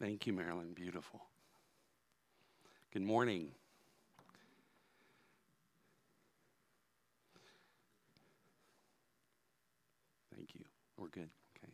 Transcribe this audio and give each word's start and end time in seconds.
Thank 0.00 0.26
you, 0.26 0.32
Marilyn. 0.32 0.72
Beautiful. 0.72 1.20
Good 2.90 3.02
morning. 3.02 3.48
Thank 10.34 10.54
you. 10.54 10.64
We're 10.96 11.08
good. 11.08 11.28
Okay. 11.54 11.70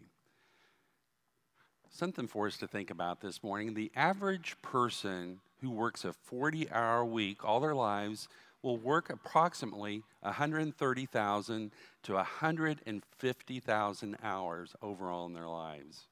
Something 1.88 2.26
for 2.26 2.48
us 2.48 2.56
to 2.56 2.66
think 2.66 2.90
about 2.90 3.20
this 3.20 3.44
morning. 3.44 3.74
The 3.74 3.92
average 3.94 4.56
person 4.60 5.38
who 5.60 5.70
works 5.70 6.04
a 6.04 6.12
40 6.12 6.68
hour 6.72 7.04
week 7.04 7.44
all 7.44 7.60
their 7.60 7.76
lives 7.76 8.26
will 8.60 8.76
work 8.76 9.08
approximately 9.08 10.02
130,000 10.22 11.70
to 12.02 12.14
150,000 12.14 14.16
hours 14.20 14.74
overall 14.82 15.26
in 15.26 15.32
their 15.32 15.46
lives. 15.46 16.08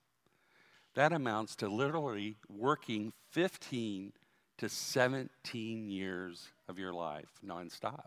That 0.94 1.12
amounts 1.12 1.56
to 1.56 1.68
literally 1.68 2.36
working 2.48 3.12
15 3.30 4.12
to 4.58 4.68
17 4.68 5.90
years 5.90 6.48
of 6.68 6.78
your 6.78 6.92
life 6.92 7.28
nonstop. 7.44 8.06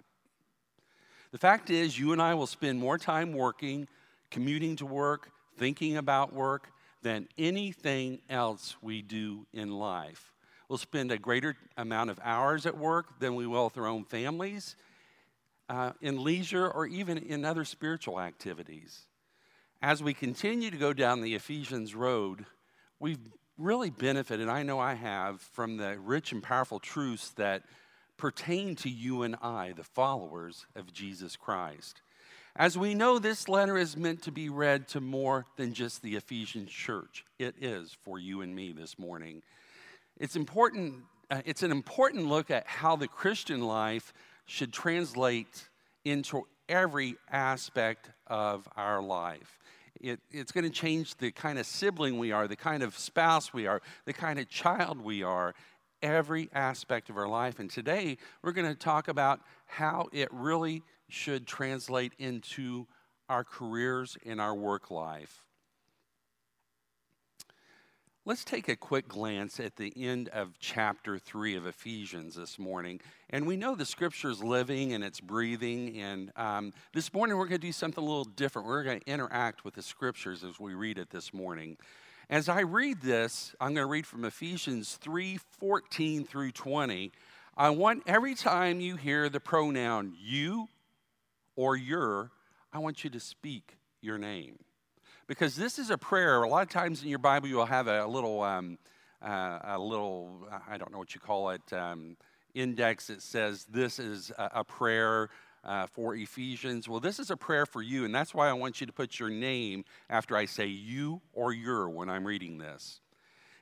The 1.32 1.38
fact 1.38 1.70
is, 1.70 2.00
you 2.00 2.14
and 2.14 2.22
I 2.22 2.34
will 2.34 2.48
spend 2.48 2.80
more 2.80 2.98
time 2.98 3.34
working, 3.34 3.88
commuting 4.32 4.78
to 4.78 4.86
work, 4.86 5.30
thinking 5.58 5.98
about 5.98 6.34
work 6.34 6.70
than 7.02 7.28
anything 7.38 8.20
else 8.30 8.78
we 8.82 9.02
do 9.02 9.46
in 9.54 9.72
life. 9.72 10.32
We'll 10.70 10.78
spend 10.78 11.12
a 11.12 11.18
greater 11.18 11.56
amount 11.78 12.10
of 12.10 12.20
hours 12.24 12.66
at 12.66 12.78
work 12.78 13.20
than 13.20 13.36
we 13.36 13.46
will 13.46 13.66
with 13.66 13.78
our 13.78 13.88
own 13.88 14.06
families, 14.06 14.78
uh, 15.70 15.92
in 16.02 16.24
leisure, 16.24 16.70
or 16.70 16.86
even 16.86 17.18
in 17.18 17.44
other 17.44 17.66
spiritual 17.66 18.20
activities. 18.20 19.06
As 19.82 20.02
we 20.02 20.14
continue 20.14 20.72
to 20.72 20.78
go 20.78 20.94
down 20.94 21.22
the 21.22 21.36
Ephesians 21.36 21.94
road, 21.94 22.46
we've 23.00 23.20
really 23.58 23.90
benefited, 23.90 24.50
I 24.50 24.64
know 24.64 24.80
I 24.80 24.94
have, 24.94 25.42
from 25.42 25.78
the 25.78 25.98
rich 26.00 26.32
and 26.32 26.44
powerful 26.44 26.80
truths 26.80 27.30
that 27.38 27.64
pertain 28.18 28.76
to 28.78 28.90
you 28.90 29.24
and 29.24 29.36
I, 29.42 29.74
the 29.76 29.84
followers 29.84 30.66
of 30.76 30.94
Jesus 30.94 31.36
Christ. 31.36 32.02
As 32.56 32.78
we 32.78 32.96
know, 32.96 33.20
this 33.20 33.48
letter 33.48 33.78
is 33.78 33.96
meant 33.96 34.24
to 34.24 34.32
be 34.32 34.50
read 34.50 34.88
to 34.90 35.02
more 35.02 35.46
than 35.58 35.74
just 35.74 36.02
the 36.02 36.16
Ephesian 36.16 36.66
church. 36.66 37.24
It 37.38 37.56
is 37.62 37.96
for 38.02 38.18
you 38.18 38.42
and 38.42 38.56
me 38.56 38.72
this 38.72 38.98
morning. 38.98 39.44
It's 40.20 40.36
important. 40.36 41.04
Uh, 41.30 41.42
it's 41.46 41.62
an 41.62 41.72
important 41.72 42.26
look 42.26 42.50
at 42.50 42.66
how 42.66 42.96
the 42.96 43.08
Christian 43.08 43.62
life 43.62 44.12
should 44.48 44.74
translate 44.74 45.70
into 46.04 46.48
every 46.68 47.16
aspect 47.32 48.10
of 48.26 48.68
our 48.76 49.04
life. 49.04 49.60
It, 50.02 50.20
it's 50.32 50.52
going 50.52 50.64
to 50.64 50.70
change 50.70 51.16
the 51.16 51.32
kind 51.32 51.60
of 51.60 51.66
sibling 51.66 52.18
we 52.18 52.32
are, 52.32 52.48
the 52.48 52.56
kind 52.56 52.84
of 52.84 52.98
spouse 52.98 53.54
we 53.54 53.68
are, 53.68 53.82
the 54.06 54.14
kind 54.14 54.40
of 54.40 54.50
child 54.50 55.02
we 55.02 55.24
are, 55.24 55.54
every 56.02 56.50
aspect 56.54 57.10
of 57.10 57.18
our 57.18 57.28
life. 57.28 57.60
And 57.60 57.70
today 57.70 58.18
we're 58.42 58.52
going 58.52 58.68
to 58.68 58.76
talk 58.76 59.08
about 59.08 59.42
how 59.66 60.08
it 60.12 60.30
really 60.32 60.84
should 61.10 61.48
translate 61.48 62.14
into 62.20 62.88
our 63.30 63.44
careers 63.44 64.18
and 64.26 64.40
our 64.40 64.56
work 64.56 64.92
life. 64.92 65.44
Let's 68.28 68.44
take 68.44 68.68
a 68.68 68.76
quick 68.76 69.08
glance 69.08 69.58
at 69.58 69.78
the 69.78 69.94
end 69.96 70.28
of 70.28 70.60
chapter 70.60 71.18
3 71.18 71.56
of 71.56 71.66
Ephesians 71.66 72.36
this 72.36 72.60
morning. 72.60 73.00
And 73.30 73.48
we 73.48 73.56
know 73.56 73.74
the 73.74 73.86
scripture 73.86 74.30
is 74.30 74.44
living 74.44 74.92
and 74.92 75.02
it's 75.02 75.22
breathing. 75.22 75.98
And 75.98 76.34
um, 76.36 76.74
this 76.92 77.14
morning 77.14 77.38
we're 77.38 77.48
going 77.48 77.62
to 77.62 77.68
do 77.68 77.72
something 77.72 78.04
a 78.04 78.06
little 78.06 78.26
different. 78.26 78.68
We're 78.68 78.84
going 78.84 79.00
to 79.00 79.10
interact 79.10 79.64
with 79.64 79.76
the 79.76 79.82
scriptures 79.82 80.44
as 80.44 80.60
we 80.60 80.74
read 80.74 80.98
it 80.98 81.10
this 81.10 81.34
morning. 81.34 81.78
As 82.30 82.50
I 82.50 82.64
read 82.64 83.02
this, 83.02 83.56
I'm 83.62 83.74
going 83.74 83.88
to 83.88 83.90
read 83.90 84.06
from 84.06 84.26
Ephesians 84.26 84.96
3 84.96 85.38
14 85.38 86.26
through 86.26 86.52
20. 86.52 87.14
I 87.56 87.70
want 87.70 88.04
every 88.08 88.36
time 88.36 88.82
you 88.82 88.98
hear 88.98 89.30
the 89.30 89.40
pronoun 89.40 90.14
you 90.20 90.68
or 91.56 91.78
your, 91.78 92.32
I 92.74 92.80
want 92.80 93.06
you 93.06 93.10
to 93.10 93.22
speak 93.22 93.78
your 94.02 94.18
name 94.18 94.60
because 95.28 95.56
this 95.56 95.78
is 95.78 95.90
a 95.90 95.98
prayer. 95.98 96.42
A 96.44 96.50
lot 96.50 96.64
of 96.64 96.70
times 96.70 97.04
in 97.04 97.10
your 97.10 97.20
Bible, 97.20 97.48
you'll 97.48 97.66
have 97.66 97.88
a, 97.88 98.08
little, 98.08 98.42
um, 98.42 98.78
uh, 99.22 99.60
a 99.64 99.80
little, 99.80 100.48
I 100.68 100.78
don't 100.78 100.92
know 100.92 100.98
what 100.98 101.14
you 101.14 101.22
call 101.22 101.50
it, 101.50 101.74
um, 101.74 102.18
index 102.54 103.08
that 103.08 103.22
says 103.22 103.66
this 103.70 104.00
is 104.00 104.32
a, 104.38 104.64
prayer 104.64 105.30
uh, 105.64 105.86
for 105.86 106.16
Ephesians. 106.16 106.88
Well, 106.88 107.00
this 107.00 107.20
is 107.20 107.30
a 107.30 107.38
prayer 107.38 107.66
for 107.66 107.82
you, 107.82 108.06
and 108.06 108.16
that's 108.16 108.34
why 108.34 108.50
I 108.50 108.54
want 108.54 108.80
you 108.82 108.88
to 108.88 108.94
put 108.94 109.20
your 109.20 109.30
name 109.30 109.84
after 110.10 110.36
I 110.36 110.46
say 110.46 110.66
you 110.66 111.22
or 111.34 111.54
your 111.54 111.90
when 111.90 112.10
I'm 112.10 112.26
reading 112.26 112.58
this. 112.58 113.02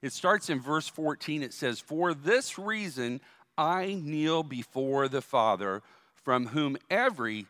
It 0.01 0.13
starts 0.13 0.49
in 0.49 0.61
verse 0.61 0.87
14. 0.87 1.41
It 1.41 1.53
says, 1.53 1.79
For 1.79 2.13
this 2.13 2.59
reason 2.59 3.21
I 3.57 3.99
kneel 4.03 4.43
before 4.43 5.07
the 5.07 5.21
Father, 5.21 5.81
from 6.13 6.47
whom 6.47 6.77
every 6.89 7.47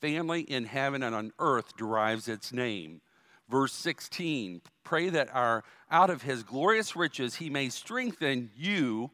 family 0.00 0.42
in 0.42 0.66
heaven 0.66 1.02
and 1.02 1.14
on 1.14 1.32
earth 1.38 1.76
derives 1.76 2.28
its 2.28 2.52
name 2.52 3.00
verse 3.48 3.72
16 3.72 4.60
pray 4.82 5.08
that 5.08 5.28
our 5.34 5.64
out 5.90 6.10
of 6.10 6.22
his 6.22 6.42
glorious 6.42 6.96
riches 6.96 7.36
he 7.36 7.50
may 7.50 7.68
strengthen 7.68 8.50
you 8.56 9.10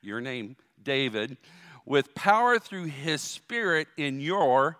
your 0.00 0.20
name 0.20 0.56
david 0.82 1.36
with 1.84 2.14
power 2.14 2.58
through 2.58 2.84
his 2.84 3.20
spirit 3.20 3.88
in 3.96 4.20
your 4.20 4.78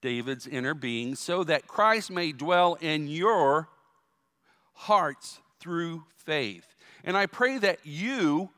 david's 0.00 0.46
inner 0.46 0.74
being 0.74 1.14
so 1.14 1.44
that 1.44 1.66
christ 1.66 2.10
may 2.10 2.32
dwell 2.32 2.76
in 2.80 3.06
your 3.06 3.68
hearts 4.74 5.40
through 5.60 6.04
faith. 6.16 6.74
And 7.04 7.16
i 7.16 7.26
pray 7.26 7.58
that 7.58 7.80
you 7.84 8.50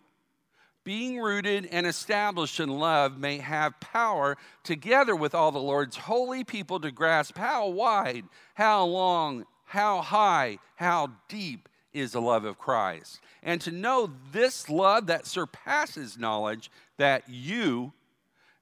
being 0.84 1.18
rooted 1.18 1.66
and 1.72 1.86
established 1.86 2.60
in 2.60 2.68
love, 2.68 3.18
may 3.18 3.38
have 3.38 3.80
power 3.80 4.36
together 4.62 5.16
with 5.16 5.34
all 5.34 5.50
the 5.50 5.58
Lord's 5.58 5.96
holy 5.96 6.44
people 6.44 6.78
to 6.80 6.90
grasp 6.90 7.36
how 7.38 7.68
wide, 7.68 8.24
how 8.54 8.84
long, 8.84 9.46
how 9.64 10.02
high, 10.02 10.58
how 10.76 11.10
deep 11.28 11.68
is 11.92 12.12
the 12.12 12.20
love 12.20 12.44
of 12.44 12.58
Christ. 12.58 13.20
And 13.42 13.60
to 13.62 13.70
know 13.70 14.10
this 14.32 14.68
love 14.68 15.06
that 15.06 15.26
surpasses 15.26 16.18
knowledge, 16.18 16.70
that 16.98 17.28
you 17.28 17.92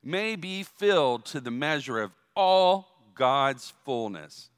may 0.02 0.36
be 0.36 0.62
filled 0.62 1.24
to 1.26 1.40
the 1.40 1.50
measure 1.50 2.00
of 2.00 2.12
all 2.36 2.88
God's 3.14 3.72
fullness. 3.84 4.48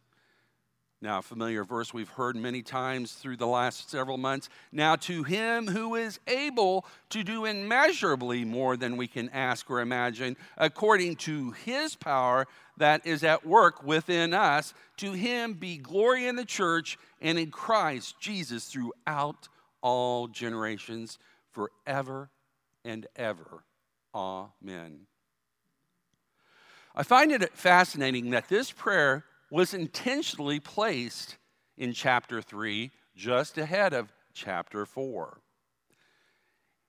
Now, 1.05 1.19
a 1.19 1.23
familiar 1.23 1.65
verse 1.65 1.93
we've 1.93 2.09
heard 2.09 2.35
many 2.35 2.63
times 2.63 3.13
through 3.13 3.37
the 3.37 3.47
last 3.47 3.91
several 3.91 4.17
months. 4.17 4.49
Now, 4.73 4.97
to 4.97 5.23
him 5.23 5.67
who 5.67 5.97
is 5.97 6.19
able 6.27 6.87
to 7.11 7.23
do 7.23 7.45
immeasurably 7.45 8.47
more 8.47 8.79
than 8.79 8.97
we 8.97 9.07
can 9.07 9.29
ask 9.29 9.71
or 9.71 9.83
imagine, 9.83 10.35
according 10.57 11.17
to 11.17 11.51
his 11.51 11.95
power 11.95 12.47
that 12.79 13.07
is 13.07 13.23
at 13.23 13.45
work 13.45 13.85
within 13.85 14.33
us, 14.33 14.73
to 14.97 15.13
him 15.13 15.53
be 15.53 15.77
glory 15.77 16.27
in 16.27 16.37
the 16.37 16.45
church 16.47 16.97
and 17.21 17.39
in 17.39 17.51
Christ 17.51 18.19
Jesus 18.19 18.65
throughout 18.65 19.51
all 19.83 20.27
generations, 20.27 21.19
forever 21.51 22.31
and 22.83 23.07
ever. 23.15 23.63
Amen. 24.15 25.01
I 26.97 27.03
find 27.03 27.31
it 27.31 27.55
fascinating 27.55 28.31
that 28.31 28.49
this 28.49 28.73
prayer 28.73 29.27
was 29.55 29.73
intentionally 29.73 30.59
placed 30.59 31.37
in 31.79 31.93
chapter 31.93 32.43
3, 32.43 32.91
just 33.15 33.57
ahead 33.57 33.93
of 33.95 34.13
chapter 34.33 34.85
4. 34.85 35.39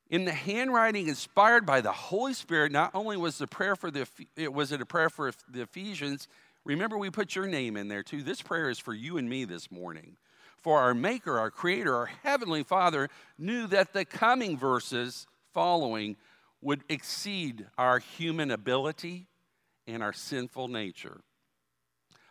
In 0.09 0.25
the 0.25 0.31
handwriting 0.31 1.07
inspired 1.07 1.63
by 1.63 1.81
the 1.81 1.91
Holy 1.91 2.33
Spirit, 2.33 2.71
not 2.71 2.89
only 2.95 3.17
was 3.17 3.37
the 3.37 3.45
prayer 3.45 3.75
for 3.75 3.91
the 3.91 4.07
it 4.35 4.51
was 4.51 4.71
it 4.71 4.81
a 4.81 4.85
prayer 4.85 5.11
for 5.11 5.31
the 5.47 5.61
Ephesians, 5.61 6.27
remember 6.63 6.97
we 6.97 7.11
put 7.11 7.35
your 7.35 7.45
name 7.45 7.77
in 7.77 7.87
there 7.87 8.01
too. 8.01 8.23
This 8.23 8.41
prayer 8.41 8.71
is 8.71 8.79
for 8.79 8.95
you 8.95 9.17
and 9.17 9.29
me 9.29 9.45
this 9.45 9.69
morning. 9.69 10.17
For 10.57 10.79
our 10.79 10.95
maker, 10.95 11.37
our 11.37 11.51
creator, 11.51 11.95
our 11.95 12.09
heavenly 12.23 12.63
Father 12.63 13.09
knew 13.37 13.67
that 13.67 13.93
the 13.93 14.05
coming 14.05 14.57
verses 14.57 15.27
following 15.53 16.15
would 16.61 16.83
exceed 16.89 17.67
our 17.77 17.99
human 17.99 18.49
ability 18.49 19.27
and 19.85 20.01
our 20.01 20.13
sinful 20.13 20.67
nature. 20.67 21.21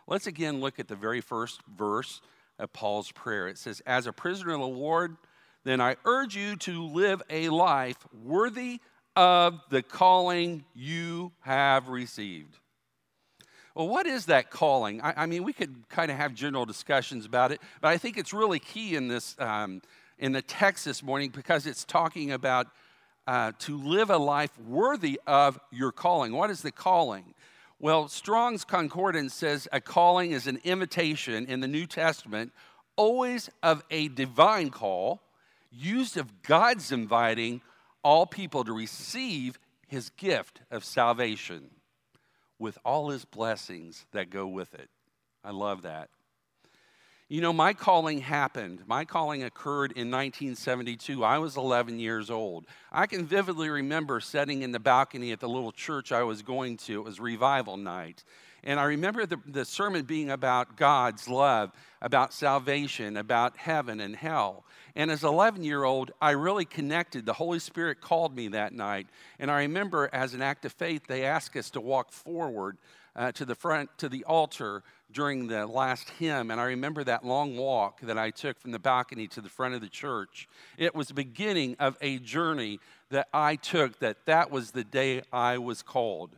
Let's 0.07 0.27
again 0.27 0.59
look 0.59 0.79
at 0.79 0.87
the 0.87 0.95
very 0.95 1.21
first 1.21 1.61
verse 1.75 2.21
of 2.59 2.71
Paul's 2.73 3.11
prayer. 3.11 3.47
It 3.47 3.57
says, 3.57 3.81
As 3.85 4.07
a 4.07 4.13
prisoner 4.13 4.53
of 4.53 4.59
the 4.59 4.67
Lord, 4.67 5.17
then 5.63 5.81
I 5.81 5.95
urge 6.05 6.35
you 6.35 6.55
to 6.57 6.83
live 6.83 7.21
a 7.29 7.49
life 7.49 7.97
worthy 8.23 8.79
of 9.15 9.61
the 9.69 9.81
calling 9.81 10.65
you 10.73 11.31
have 11.41 11.87
received. 11.87 12.57
Well, 13.73 13.87
what 13.89 14.05
is 14.05 14.27
that 14.27 14.51
calling? 14.51 15.01
I, 15.01 15.23
I 15.23 15.25
mean, 15.25 15.43
we 15.43 15.53
could 15.53 15.89
kind 15.89 16.11
of 16.11 16.17
have 16.17 16.33
general 16.33 16.65
discussions 16.65 17.25
about 17.25 17.51
it, 17.51 17.59
but 17.81 17.89
I 17.89 17.97
think 17.97 18.17
it's 18.17 18.33
really 18.33 18.59
key 18.59 18.95
in 18.95 19.07
this 19.07 19.35
um, 19.39 19.81
in 20.17 20.31
the 20.31 20.41
text 20.41 20.85
this 20.85 21.03
morning 21.03 21.29
because 21.29 21.65
it's 21.65 21.83
talking 21.83 22.31
about 22.31 22.67
uh, 23.27 23.51
to 23.59 23.77
live 23.77 24.09
a 24.09 24.17
life 24.17 24.57
worthy 24.59 25.19
of 25.27 25.59
your 25.71 25.91
calling. 25.91 26.31
What 26.31 26.49
is 26.49 26.61
the 26.61 26.71
calling? 26.71 27.33
Well, 27.79 28.07
Strong's 28.07 28.63
Concordance 28.63 29.33
says 29.33 29.67
a 29.71 29.81
calling 29.81 30.31
is 30.31 30.47
an 30.47 30.59
invitation 30.63 31.45
in 31.45 31.59
the 31.59 31.67
New 31.67 31.85
Testament 31.85 32.53
always 32.95 33.49
of 33.61 33.83
a 33.91 34.07
divine 34.07 34.69
call, 34.69 35.21
used 35.71 36.15
of 36.15 36.41
God's 36.41 36.91
inviting 36.91 37.61
all 38.03 38.25
people 38.25 38.63
to 38.63 38.71
receive 38.71 39.59
his 39.87 40.09
gift 40.11 40.61
of 40.71 40.85
salvation 40.85 41.69
with 42.59 42.77
all 42.85 43.09
his 43.09 43.25
blessings 43.25 44.05
that 44.11 44.29
go 44.29 44.47
with 44.47 44.73
it. 44.73 44.89
I 45.43 45.51
love 45.51 45.81
that. 45.81 46.09
You 47.35 47.41
know, 47.41 47.51
my 47.51 47.73
calling 47.73 48.21
happened. 48.21 48.83
My 48.87 49.03
calling 49.03 49.43
occurred 49.43 49.91
in 49.91 50.09
1972. 50.09 51.21
I 51.21 51.37
was 51.37 51.57
11 51.57 51.99
years 51.99 52.29
old. 52.29 52.65
I 52.93 53.07
can 53.07 53.25
vividly 53.25 53.67
remember 53.67 54.21
sitting 54.21 54.61
in 54.61 54.71
the 54.71 54.79
balcony 54.79 55.33
at 55.33 55.41
the 55.41 55.49
little 55.49 55.73
church 55.73 56.13
I 56.13 56.23
was 56.23 56.41
going 56.41 56.77
to. 56.77 56.93
It 56.93 57.03
was 57.03 57.19
revival 57.19 57.75
night. 57.75 58.23
And 58.63 58.79
I 58.79 58.85
remember 58.85 59.25
the, 59.25 59.37
the 59.45 59.65
sermon 59.65 60.05
being 60.05 60.29
about 60.29 60.77
God's 60.77 61.27
love, 61.27 61.73
about 62.01 62.31
salvation, 62.33 63.17
about 63.17 63.57
heaven 63.57 63.99
and 63.99 64.15
hell. 64.15 64.63
And 64.95 65.11
as 65.11 65.23
an 65.23 65.29
11 65.31 65.61
year 65.61 65.83
old, 65.83 66.11
I 66.21 66.31
really 66.31 66.63
connected. 66.63 67.25
The 67.25 67.33
Holy 67.33 67.59
Spirit 67.59 67.99
called 67.99 68.33
me 68.33 68.47
that 68.47 68.71
night. 68.71 69.07
And 69.39 69.51
I 69.51 69.59
remember 69.59 70.09
as 70.13 70.33
an 70.35 70.41
act 70.41 70.63
of 70.63 70.71
faith, 70.71 71.01
they 71.05 71.25
asked 71.25 71.57
us 71.57 71.69
to 71.71 71.81
walk 71.81 72.13
forward 72.13 72.77
uh, 73.15 73.31
to 73.33 73.45
the 73.45 73.55
front, 73.55 73.89
to 73.97 74.09
the 74.09 74.23
altar 74.25 74.83
during 75.11 75.47
the 75.47 75.65
last 75.65 76.09
hymn, 76.11 76.51
and 76.51 76.59
I 76.59 76.65
remember 76.65 77.03
that 77.03 77.25
long 77.25 77.55
walk 77.55 78.01
that 78.01 78.17
I 78.17 78.31
took 78.31 78.59
from 78.59 78.71
the 78.71 78.79
balcony 78.79 79.27
to 79.29 79.41
the 79.41 79.49
front 79.49 79.75
of 79.75 79.81
the 79.81 79.87
church. 79.87 80.47
It 80.77 80.93
was 80.93 81.07
the 81.07 81.13
beginning 81.13 81.77
of 81.79 81.97
a 82.01 82.19
journey 82.19 82.79
that 83.11 83.27
I 83.33 83.55
took, 83.55 83.99
that 83.99 84.25
that 84.25 84.51
was 84.51 84.71
the 84.71 84.83
day 84.83 85.21
I 85.31 85.57
was 85.57 85.81
called. 85.81 86.35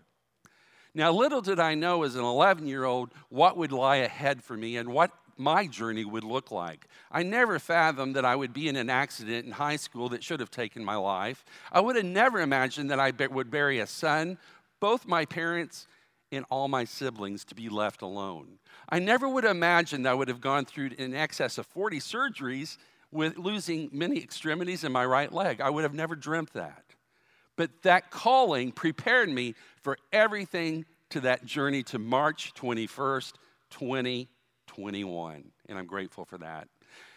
Now, 0.93 1.11
little 1.11 1.41
did 1.41 1.59
I 1.59 1.75
know 1.75 2.03
as 2.03 2.15
an 2.15 2.23
11 2.23 2.67
year 2.67 2.83
old 2.83 3.11
what 3.29 3.57
would 3.57 3.71
lie 3.71 3.97
ahead 3.97 4.43
for 4.43 4.55
me 4.55 4.77
and 4.77 4.89
what 4.89 5.11
my 5.37 5.67
journey 5.67 6.03
would 6.03 6.23
look 6.23 6.51
like. 6.51 6.87
I 7.11 7.23
never 7.23 7.59
fathomed 7.59 8.15
that 8.15 8.25
I 8.25 8.35
would 8.35 8.53
be 8.53 8.67
in 8.67 8.75
an 8.75 8.89
accident 8.89 9.45
in 9.45 9.51
high 9.51 9.75
school 9.75 10.09
that 10.09 10.23
should 10.23 10.39
have 10.39 10.51
taken 10.51 10.83
my 10.83 10.95
life. 10.95 11.45
I 11.71 11.79
would 11.79 11.95
have 11.95 12.05
never 12.05 12.41
imagined 12.41 12.89
that 12.91 12.99
I 12.99 13.11
would 13.11 13.51
bury 13.51 13.79
a 13.79 13.87
son, 13.87 14.37
both 14.79 15.07
my 15.07 15.25
parents, 15.25 15.87
and 16.31 16.45
all 16.49 16.67
my 16.67 16.83
siblings 16.83 17.45
to 17.45 17.55
be 17.55 17.69
left 17.69 18.01
alone. 18.01 18.59
I 18.89 18.99
never 18.99 19.27
would 19.27 19.43
have 19.43 19.55
imagined 19.55 20.07
I 20.07 20.13
would 20.13 20.27
have 20.27 20.41
gone 20.41 20.65
through 20.65 20.91
in 20.97 21.13
excess 21.13 21.57
of 21.57 21.65
40 21.67 21.99
surgeries 21.99 22.77
with 23.11 23.37
losing 23.37 23.89
many 23.93 24.17
extremities 24.21 24.83
in 24.83 24.91
my 24.91 25.05
right 25.05 25.31
leg. 25.31 25.61
I 25.61 25.69
would 25.69 25.83
have 25.83 25.93
never 25.93 26.15
dreamt 26.15 26.53
that. 26.53 26.83
But 27.55 27.81
that 27.83 28.11
calling 28.11 28.71
prepared 28.71 29.29
me 29.29 29.55
for 29.81 29.97
everything 30.11 30.85
to 31.09 31.21
that 31.21 31.45
journey 31.45 31.83
to 31.83 31.99
March 31.99 32.53
21st, 32.55 33.33
2021. 33.71 35.43
And 35.69 35.77
I'm 35.79 35.87
grateful 35.87 36.25
for 36.25 36.37
that. 36.39 36.67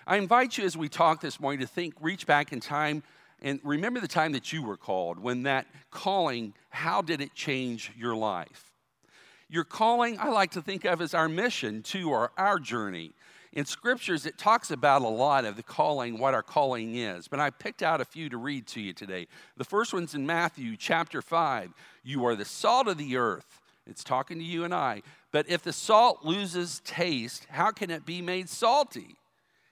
I 0.07 0.17
invite 0.17 0.57
you 0.57 0.65
as 0.65 0.77
we 0.77 0.89
talk 0.89 1.21
this 1.21 1.41
morning 1.41 1.61
to 1.61 1.67
think, 1.67 1.95
reach 2.01 2.27
back 2.27 2.53
in 2.53 2.61
time, 2.61 3.03
and 3.43 3.61
remember 3.63 4.01
the 4.01 4.09
time 4.09 4.33
that 4.33 4.53
you 4.53 4.63
were 4.63 4.77
called. 4.77 5.19
When 5.19 5.43
that 5.45 5.67
calling, 5.91 6.55
how 6.71 7.03
did 7.03 7.21
it 7.21 7.35
change 7.35 7.93
your 7.97 8.15
life? 8.15 8.70
Your 9.51 9.65
calling, 9.65 10.17
I 10.21 10.29
like 10.29 10.53
to 10.53 10.63
think 10.63 10.85
of 10.85 11.01
as 11.01 11.13
our 11.13 11.29
mission 11.29 11.83
to 11.83 12.09
or 12.09 12.31
our 12.39 12.61
journey. 12.61 13.11
In 13.53 13.65
scriptures, 13.65 14.25
it 14.25 14.39
talks 14.39 14.71
about 14.71 15.03
a 15.03 15.09
lot 15.09 15.45
of 15.45 15.57
the 15.57 15.65
calling, 15.65 16.19
what 16.19 16.35
our 16.35 16.43
calling 16.43 16.95
is, 16.95 17.27
but 17.27 17.41
I 17.41 17.51
picked 17.51 17.83
out 17.83 18.01
a 18.01 18.05
few 18.05 18.29
to 18.29 18.37
read 18.37 18.69
to 18.69 18.81
you 18.81 18.93
today. 18.93 19.27
The 19.57 19.65
first 19.65 19.93
one's 19.93 20.15
in 20.15 20.25
Matthew 20.25 20.77
chapter 20.77 21.21
5. 21.21 21.73
You 22.05 22.25
are 22.27 22.37
the 22.37 22.45
salt 22.45 22.87
of 22.87 22.97
the 22.97 23.17
earth. 23.17 23.61
It's 23.89 24.05
talking 24.05 24.39
to 24.39 24.45
you 24.45 24.63
and 24.63 24.73
I. 24.73 25.03
But 25.33 25.51
if 25.51 25.65
the 25.65 25.73
salt 25.73 26.25
loses 26.25 26.81
taste, 26.85 27.47
how 27.51 27.73
can 27.73 27.91
it 27.91 28.07
be 28.07 28.23
made 28.23 28.49
salty? 28.49 29.17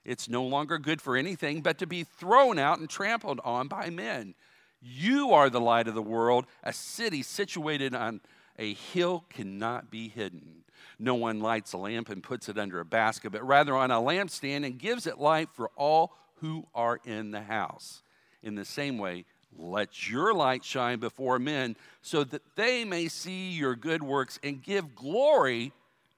It's 0.05 0.29
no 0.29 0.43
longer 0.43 0.79
good 0.79 1.01
for 1.01 1.17
anything 1.17 1.61
but 1.61 1.79
to 1.79 1.87
be 1.87 2.03
thrown 2.03 2.59
out 2.59 2.81
and 2.81 2.91
trampled 2.91 3.41
on 3.45 3.69
by 3.69 3.91
men. 3.91 4.35
You 4.81 5.33
are 5.33 5.49
the 5.49 5.61
light 5.61 5.87
of 5.87 5.95
the 5.95 6.03
world, 6.03 6.47
a 6.65 6.73
city 6.73 7.23
situated 7.23 7.95
on 7.95 8.21
a 8.59 8.75
hill 8.75 9.25
cannot 9.31 9.91
be 9.91 10.09
hidden. 10.09 10.65
No 10.99 11.15
one 11.15 11.41
lights 11.41 11.73
a 11.73 11.79
lamp 11.79 12.09
and 12.09 12.23
puts 12.23 12.49
it 12.49 12.59
under 12.59 12.81
a 12.81 12.85
basket, 12.85 13.31
but 13.31 13.47
rather 13.47 13.77
on 13.77 13.91
a 13.91 14.01
lampstand 14.01 14.67
and 14.67 14.79
gives 14.79 15.07
it 15.07 15.19
light 15.19 15.49
for 15.53 15.71
all 15.77 16.13
who 16.37 16.67
are 16.75 17.01
in 17.05 17.31
the 17.31 17.43
house. 17.43 18.03
In 18.43 18.55
the 18.55 18.65
same 18.65 18.99
way, 18.99 19.25
let 19.57 20.09
your 20.09 20.35
light 20.35 20.65
shine 20.65 20.99
before 20.99 21.39
men 21.39 21.77
so 22.03 22.25
that 22.25 22.43
they 22.57 22.85
may 22.85 23.09
see 23.09 23.51
your 23.51 23.75
good 23.75 24.03
works 24.03 24.39
and 24.43 24.63
give 24.63 24.95
glory 24.95 25.73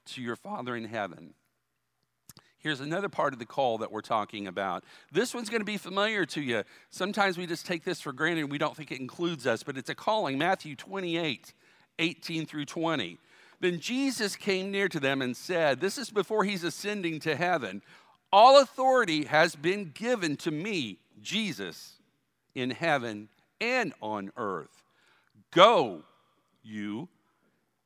to 0.05 0.21
your 0.21 0.35
Father 0.35 0.75
in 0.75 0.85
heaven. 0.85 1.33
Here's 2.57 2.79
another 2.79 3.09
part 3.09 3.33
of 3.33 3.39
the 3.39 3.45
call 3.45 3.79
that 3.79 3.91
we're 3.91 4.01
talking 4.01 4.45
about. 4.45 4.83
This 5.11 5.33
one's 5.33 5.49
going 5.49 5.61
to 5.61 5.65
be 5.65 5.77
familiar 5.77 6.27
to 6.27 6.41
you. 6.41 6.63
Sometimes 6.91 7.35
we 7.37 7.47
just 7.47 7.65
take 7.65 7.83
this 7.83 7.99
for 7.99 8.13
granted 8.13 8.51
we 8.51 8.59
don't 8.59 8.77
think 8.77 8.91
it 8.91 8.99
includes 8.99 9.47
us, 9.47 9.63
but 9.63 9.77
it's 9.77 9.89
a 9.89 9.95
calling. 9.95 10.37
Matthew 10.37 10.75
28. 10.75 11.53
18 11.99 12.45
through 12.45 12.65
20. 12.65 13.17
Then 13.59 13.79
Jesus 13.79 14.35
came 14.35 14.71
near 14.71 14.89
to 14.89 14.99
them 14.99 15.21
and 15.21 15.37
said, 15.37 15.79
This 15.79 15.97
is 15.97 16.09
before 16.09 16.43
he's 16.43 16.63
ascending 16.63 17.19
to 17.21 17.35
heaven. 17.35 17.81
All 18.33 18.61
authority 18.61 19.25
has 19.25 19.55
been 19.55 19.91
given 19.93 20.37
to 20.37 20.51
me, 20.51 20.97
Jesus, 21.21 21.93
in 22.55 22.71
heaven 22.71 23.29
and 23.59 23.93
on 24.01 24.31
earth. 24.35 24.83
Go, 25.51 26.03
you, 26.63 27.09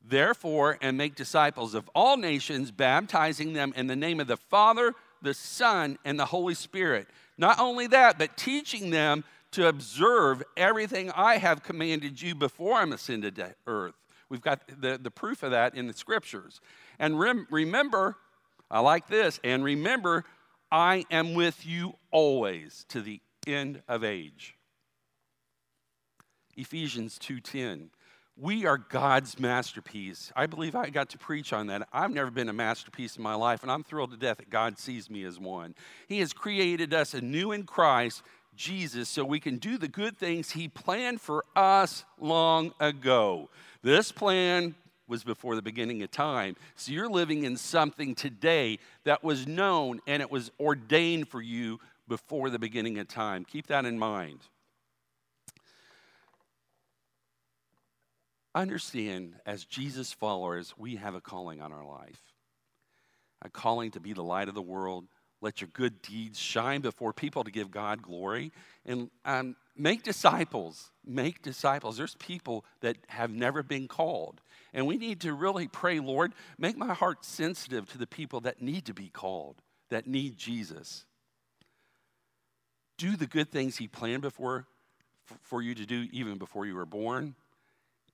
therefore, 0.08 0.78
and 0.82 0.98
make 0.98 1.16
disciples 1.16 1.74
of 1.74 1.90
all 1.94 2.16
nations, 2.16 2.72
baptizing 2.72 3.54
them 3.54 3.74
in 3.76 3.88
the 3.88 3.96
name 3.96 4.20
of 4.20 4.28
the 4.28 4.38
Father, 4.38 4.94
the 5.22 5.34
Son, 5.34 5.98
and 6.06 6.20
the 6.20 6.26
Holy 6.26 6.54
Spirit. 6.54 7.08
Not 7.38 7.60
only 7.60 7.88
that, 7.88 8.18
but 8.18 8.38
teaching 8.38 8.92
them 8.92 9.24
to 9.56 9.68
observe 9.70 10.44
everything 10.58 11.10
I 11.16 11.38
have 11.38 11.64
commanded 11.64 12.22
you 12.22 12.36
before 12.36 12.74
I'm 12.76 12.92
ascended 12.92 13.38
to 13.38 13.56
earth. 13.68 13.96
We've 14.28 14.42
got 14.42 14.62
the, 14.82 14.98
the 15.02 15.12
proof 15.12 15.44
of 15.44 15.52
that 15.52 15.76
in 15.76 15.88
the 15.88 15.94
scriptures. 15.94 16.60
And 17.00 17.18
rem- 17.18 17.48
remember, 17.50 18.18
I 18.70 18.82
like 18.82 19.08
this, 19.08 19.40
and 19.46 19.64
remember, 19.64 20.26
I 20.70 21.06
am 21.10 21.36
with 21.36 21.66
you 21.66 21.94
always 22.12 22.86
to 22.90 23.02
the 23.02 23.22
end 23.48 23.82
of 23.88 24.04
age. 24.04 24.58
Ephesians 26.58 27.18
2:10. 27.18 27.92
We 28.38 28.66
are 28.66 28.78
God's 28.78 29.40
masterpiece. 29.40 30.34
I 30.36 30.46
believe 30.46 30.76
I 30.76 30.90
got 30.90 31.10
to 31.12 31.18
preach 31.18 31.54
on 31.54 31.68
that. 31.68 31.88
I've 31.94 32.12
never 32.12 32.30
been 32.30 32.50
a 32.50 32.54
masterpiece 32.54 33.16
in 33.16 33.24
my 33.24 33.36
life, 33.36 33.64
and 33.64 33.72
I'm 33.72 33.84
thrilled 33.84 34.12
to 34.12 34.18
death 34.18 34.38
that 34.38 34.50
God 34.50 34.78
sees 34.78 35.10
me 35.10 35.24
as 35.24 35.40
one. 35.40 35.74
He 36.10 36.20
has 36.20 36.34
created 36.34 36.94
us 36.94 37.14
anew 37.14 37.54
in 37.54 37.64
Christ 37.64 38.22
Jesus 38.56 39.10
so 39.10 39.24
we 39.24 39.40
can 39.40 39.58
do 39.58 39.78
the 39.78 39.88
good 39.88 40.18
things 40.18 40.52
He 40.52 40.68
planned 40.68 41.22
for 41.22 41.44
us 41.56 42.06
long 42.20 42.74
ago. 42.80 43.50
This 43.82 44.12
plan 44.12 44.76
was 45.08 45.24
before 45.24 45.56
the 45.56 45.62
beginning 45.62 46.02
of 46.02 46.12
time. 46.12 46.56
So 46.76 46.92
you're 46.92 47.10
living 47.10 47.44
in 47.44 47.58
something 47.58 48.16
today 48.16 48.80
that 49.04 49.24
was 49.24 49.46
known 49.46 50.02
and 50.08 50.22
it 50.22 50.32
was 50.32 50.52
ordained 50.60 51.28
for 51.28 51.42
you 51.42 51.80
before 52.08 52.50
the 52.50 52.60
beginning 52.60 52.98
of 53.00 53.08
time. 53.08 53.46
Keep 53.46 53.68
that 53.68 53.86
in 53.86 54.00
mind. 54.00 54.40
Understand, 58.56 59.36
as 59.46 59.66
Jesus 59.66 60.14
followers, 60.14 60.74
we 60.78 60.96
have 60.96 61.14
a 61.14 61.22
calling 61.22 61.62
on 61.62 61.74
our 61.74 61.86
life 61.86 62.22
a 63.42 63.50
calling 63.50 63.92
to 63.92 64.00
be 64.00 64.14
the 64.14 64.24
light 64.24 64.50
of 64.50 64.56
the 64.56 64.62
world, 64.62 65.06
let 65.46 65.62
your 65.62 65.70
good 65.74 66.02
deeds 66.02 66.40
shine 66.40 66.82
before 66.82 67.14
people 67.14 67.44
to 67.44 67.52
give 67.52 67.70
God 67.70 68.02
glory. 68.02 68.52
And 68.84 69.12
um, 69.24 69.56
make 69.78 70.02
disciples. 70.02 70.90
Make 71.06 71.44
disciples. 71.44 71.98
There's 71.98 72.16
people 72.16 72.66
that 72.82 72.98
have 73.08 73.30
never 73.30 73.62
been 73.62 73.88
called. 73.88 74.42
And 74.74 74.88
we 74.88 74.98
need 74.98 75.22
to 75.22 75.34
really 75.34 75.68
pray, 75.68 76.00
Lord, 76.00 76.34
make 76.58 76.78
my 76.78 76.96
heart 76.96 77.24
sensitive 77.24 77.88
to 77.92 78.00
the 78.00 78.08
people 78.08 78.42
that 78.42 78.60
need 78.60 78.86
to 78.88 78.94
be 78.94 79.08
called, 79.08 79.62
that 79.90 80.08
need 80.08 80.36
Jesus. 80.36 81.06
Do 82.98 83.16
the 83.16 83.28
good 83.28 83.52
things 83.52 83.78
He 83.78 83.88
planned 83.88 84.24
before 84.24 84.66
for 85.44 85.62
you 85.62 85.76
to 85.76 85.86
do 85.86 86.08
even 86.12 86.40
before 86.40 86.66
you 86.66 86.76
were 86.76 86.88
born. 86.88 87.36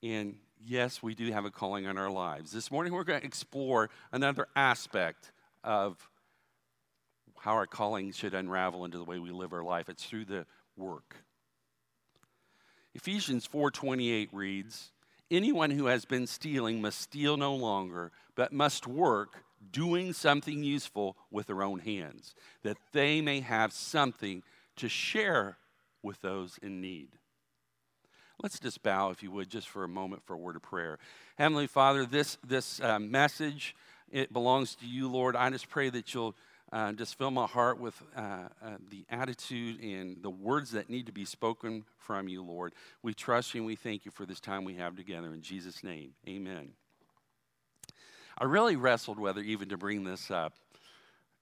And 0.02 0.36
yes, 0.62 1.02
we 1.02 1.14
do 1.14 1.32
have 1.32 1.46
a 1.46 1.50
calling 1.50 1.86
on 1.86 1.96
our 1.96 2.10
lives. 2.10 2.52
This 2.52 2.70
morning 2.70 2.92
we're 2.92 3.04
going 3.04 3.20
to 3.20 3.26
explore 3.26 3.88
another 4.12 4.48
aspect 4.54 5.32
of 5.64 5.96
how 7.42 7.54
our 7.54 7.66
calling 7.66 8.12
should 8.12 8.34
unravel 8.34 8.84
into 8.84 8.98
the 8.98 9.04
way 9.04 9.18
we 9.18 9.32
live 9.32 9.52
our 9.52 9.64
life. 9.64 9.88
It's 9.88 10.04
through 10.04 10.26
the 10.26 10.46
work. 10.76 11.16
Ephesians 12.94 13.46
4:28 13.46 14.32
reads, 14.32 14.92
"Anyone 15.28 15.72
who 15.72 15.86
has 15.86 16.04
been 16.04 16.28
stealing 16.28 16.80
must 16.80 17.00
steal 17.00 17.36
no 17.36 17.52
longer, 17.52 18.12
but 18.36 18.52
must 18.52 18.86
work 18.86 19.44
doing 19.72 20.12
something 20.12 20.62
useful 20.62 21.16
with 21.32 21.48
their 21.48 21.64
own 21.64 21.80
hands, 21.80 22.36
that 22.62 22.78
they 22.92 23.20
may 23.20 23.40
have 23.40 23.72
something 23.72 24.44
to 24.76 24.88
share 24.88 25.58
with 26.00 26.20
those 26.20 26.58
in 26.58 26.80
need." 26.80 27.18
Let's 28.40 28.60
just 28.60 28.84
bow, 28.84 29.10
if 29.10 29.20
you 29.20 29.32
would, 29.32 29.50
just 29.50 29.68
for 29.68 29.82
a 29.82 29.88
moment 29.88 30.22
for 30.22 30.34
a 30.34 30.38
word 30.38 30.54
of 30.54 30.62
prayer. 30.62 31.00
Heavenly 31.38 31.66
Father, 31.66 32.06
this, 32.06 32.38
this 32.46 32.78
uh, 32.78 33.00
message, 33.00 33.74
it 34.12 34.32
belongs 34.32 34.76
to 34.76 34.86
you, 34.86 35.08
Lord. 35.08 35.34
I 35.34 35.50
just 35.50 35.68
pray 35.68 35.90
that 35.90 36.14
you'll 36.14 36.36
Uh, 36.72 36.90
just 36.92 37.18
fill 37.18 37.30
my 37.30 37.46
heart 37.46 37.78
with 37.78 38.02
uh, 38.16 38.20
uh, 38.64 38.76
the 38.90 39.04
attitude 39.10 39.78
and 39.82 40.22
the 40.22 40.30
words 40.30 40.70
that 40.70 40.88
need 40.88 41.04
to 41.04 41.12
be 41.12 41.26
spoken 41.26 41.84
from 41.98 42.28
you, 42.28 42.42
Lord. 42.42 42.72
We 43.02 43.12
trust 43.12 43.52
you 43.52 43.60
and 43.60 43.66
we 43.66 43.76
thank 43.76 44.06
you 44.06 44.10
for 44.10 44.24
this 44.24 44.40
time 44.40 44.64
we 44.64 44.76
have 44.76 44.96
together. 44.96 45.34
In 45.34 45.42
Jesus' 45.42 45.84
name, 45.84 46.14
amen. 46.26 46.70
I 48.38 48.44
really 48.44 48.76
wrestled 48.76 49.18
whether 49.18 49.42
even 49.42 49.68
to 49.68 49.76
bring 49.76 50.04
this 50.04 50.30
up. 50.30 50.54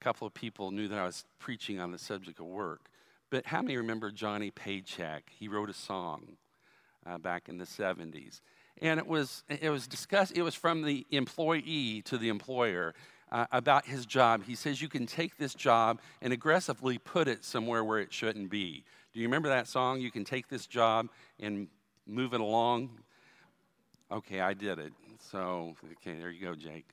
A 0.01 0.05
couple 0.05 0.27
of 0.27 0.35
people 0.35 0.73
knew 0.73 0.89
that 0.89 0.99
I 0.99 1.07
was 1.07 1.25
preaching 1.39 1.79
on 1.79 1.93
the 1.93 1.99
subject 1.99 2.41
of 2.41 2.47
work. 2.47 2.91
But 3.31 3.47
how 3.47 3.63
many 3.63 3.77
remember 3.77 4.11
Johnny 4.11 4.51
Paycheck? 4.51 5.31
He 5.31 5.47
wrote 5.47 5.71
a 5.71 5.75
song 5.75 6.39
uh, 7.07 7.19
back 7.19 7.49
in 7.49 7.59
the 7.59 7.65
70s. 7.65 8.41
And 8.83 8.99
it 8.99 9.07
was, 9.07 9.45
it 9.49 9.71
was 9.71 9.87
discussed, 9.87 10.37
it 10.37 10.43
was 10.43 10.57
from 10.57 10.83
the 10.83 11.07
employee 11.11 12.03
to 12.07 12.19
the 12.19 12.31
employer 12.31 12.95
uh, 13.33 13.47
about 13.53 13.87
his 13.87 14.07
job. 14.07 14.45
He 14.45 14.55
says, 14.55 14.81
You 14.81 14.89
can 14.89 15.07
take 15.07 15.37
this 15.39 15.55
job 15.55 16.01
and 16.21 16.33
aggressively 16.33 16.99
put 16.99 17.29
it 17.29 17.45
somewhere 17.45 17.85
where 17.85 17.99
it 17.99 18.13
shouldn't 18.13 18.51
be. 18.51 18.85
Do 19.13 19.21
you 19.21 19.27
remember 19.27 19.49
that 19.49 19.69
song? 19.69 20.01
You 20.01 20.11
can 20.11 20.25
take 20.25 20.49
this 20.49 20.67
job 20.67 21.09
and 21.39 21.69
move 22.07 22.35
it 22.35 22.41
along. 22.41 22.91
Okay, 24.11 24.41
I 24.41 24.55
did 24.55 24.79
it. 24.79 24.93
So, 25.31 25.75
okay, 25.93 26.19
there 26.19 26.31
you 26.31 26.41
go, 26.41 26.55
Jake. 26.55 26.87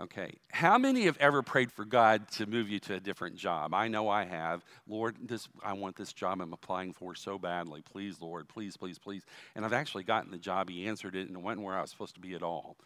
Okay. 0.00 0.34
How 0.52 0.78
many 0.78 1.06
have 1.06 1.16
ever 1.18 1.42
prayed 1.42 1.72
for 1.72 1.84
God 1.84 2.28
to 2.32 2.46
move 2.46 2.68
you 2.68 2.78
to 2.80 2.94
a 2.94 3.00
different 3.00 3.34
job? 3.34 3.74
I 3.74 3.88
know 3.88 4.08
I 4.08 4.24
have. 4.24 4.64
Lord, 4.86 5.16
this 5.20 5.48
I 5.64 5.72
want 5.72 5.96
this 5.96 6.12
job 6.12 6.40
I'm 6.40 6.52
applying 6.52 6.92
for 6.92 7.16
so 7.16 7.36
badly. 7.36 7.82
Please, 7.82 8.20
Lord, 8.20 8.48
please, 8.48 8.76
please, 8.76 8.96
please. 8.96 9.24
And 9.56 9.64
I've 9.64 9.72
actually 9.72 10.04
gotten 10.04 10.30
the 10.30 10.38
job. 10.38 10.70
He 10.70 10.86
answered 10.86 11.16
it 11.16 11.26
and 11.26 11.36
it 11.36 11.42
went 11.42 11.60
where 11.60 11.76
I 11.76 11.80
was 11.80 11.90
supposed 11.90 12.14
to 12.14 12.20
be 12.20 12.34
at 12.34 12.44
all. 12.44 12.76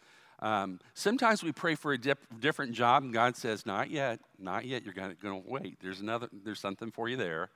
Um, 0.43 0.81
sometimes 0.93 1.41
we 1.41 1.53
pray 1.53 1.75
for 1.75 1.93
a 1.93 1.97
dip, 1.97 2.19
different 2.41 2.73
job, 2.73 3.03
and 3.03 3.13
God 3.13 3.37
says, 3.37 3.65
"Not 3.65 3.89
yet, 3.89 4.19
not 4.37 4.65
yet. 4.65 4.83
You're 4.83 4.93
going 4.93 5.15
to 5.15 5.43
wait. 5.47 5.77
There's 5.81 6.01
another. 6.01 6.27
There's 6.33 6.59
something 6.59 6.91
for 6.91 7.07
you 7.07 7.15
there." 7.15 7.49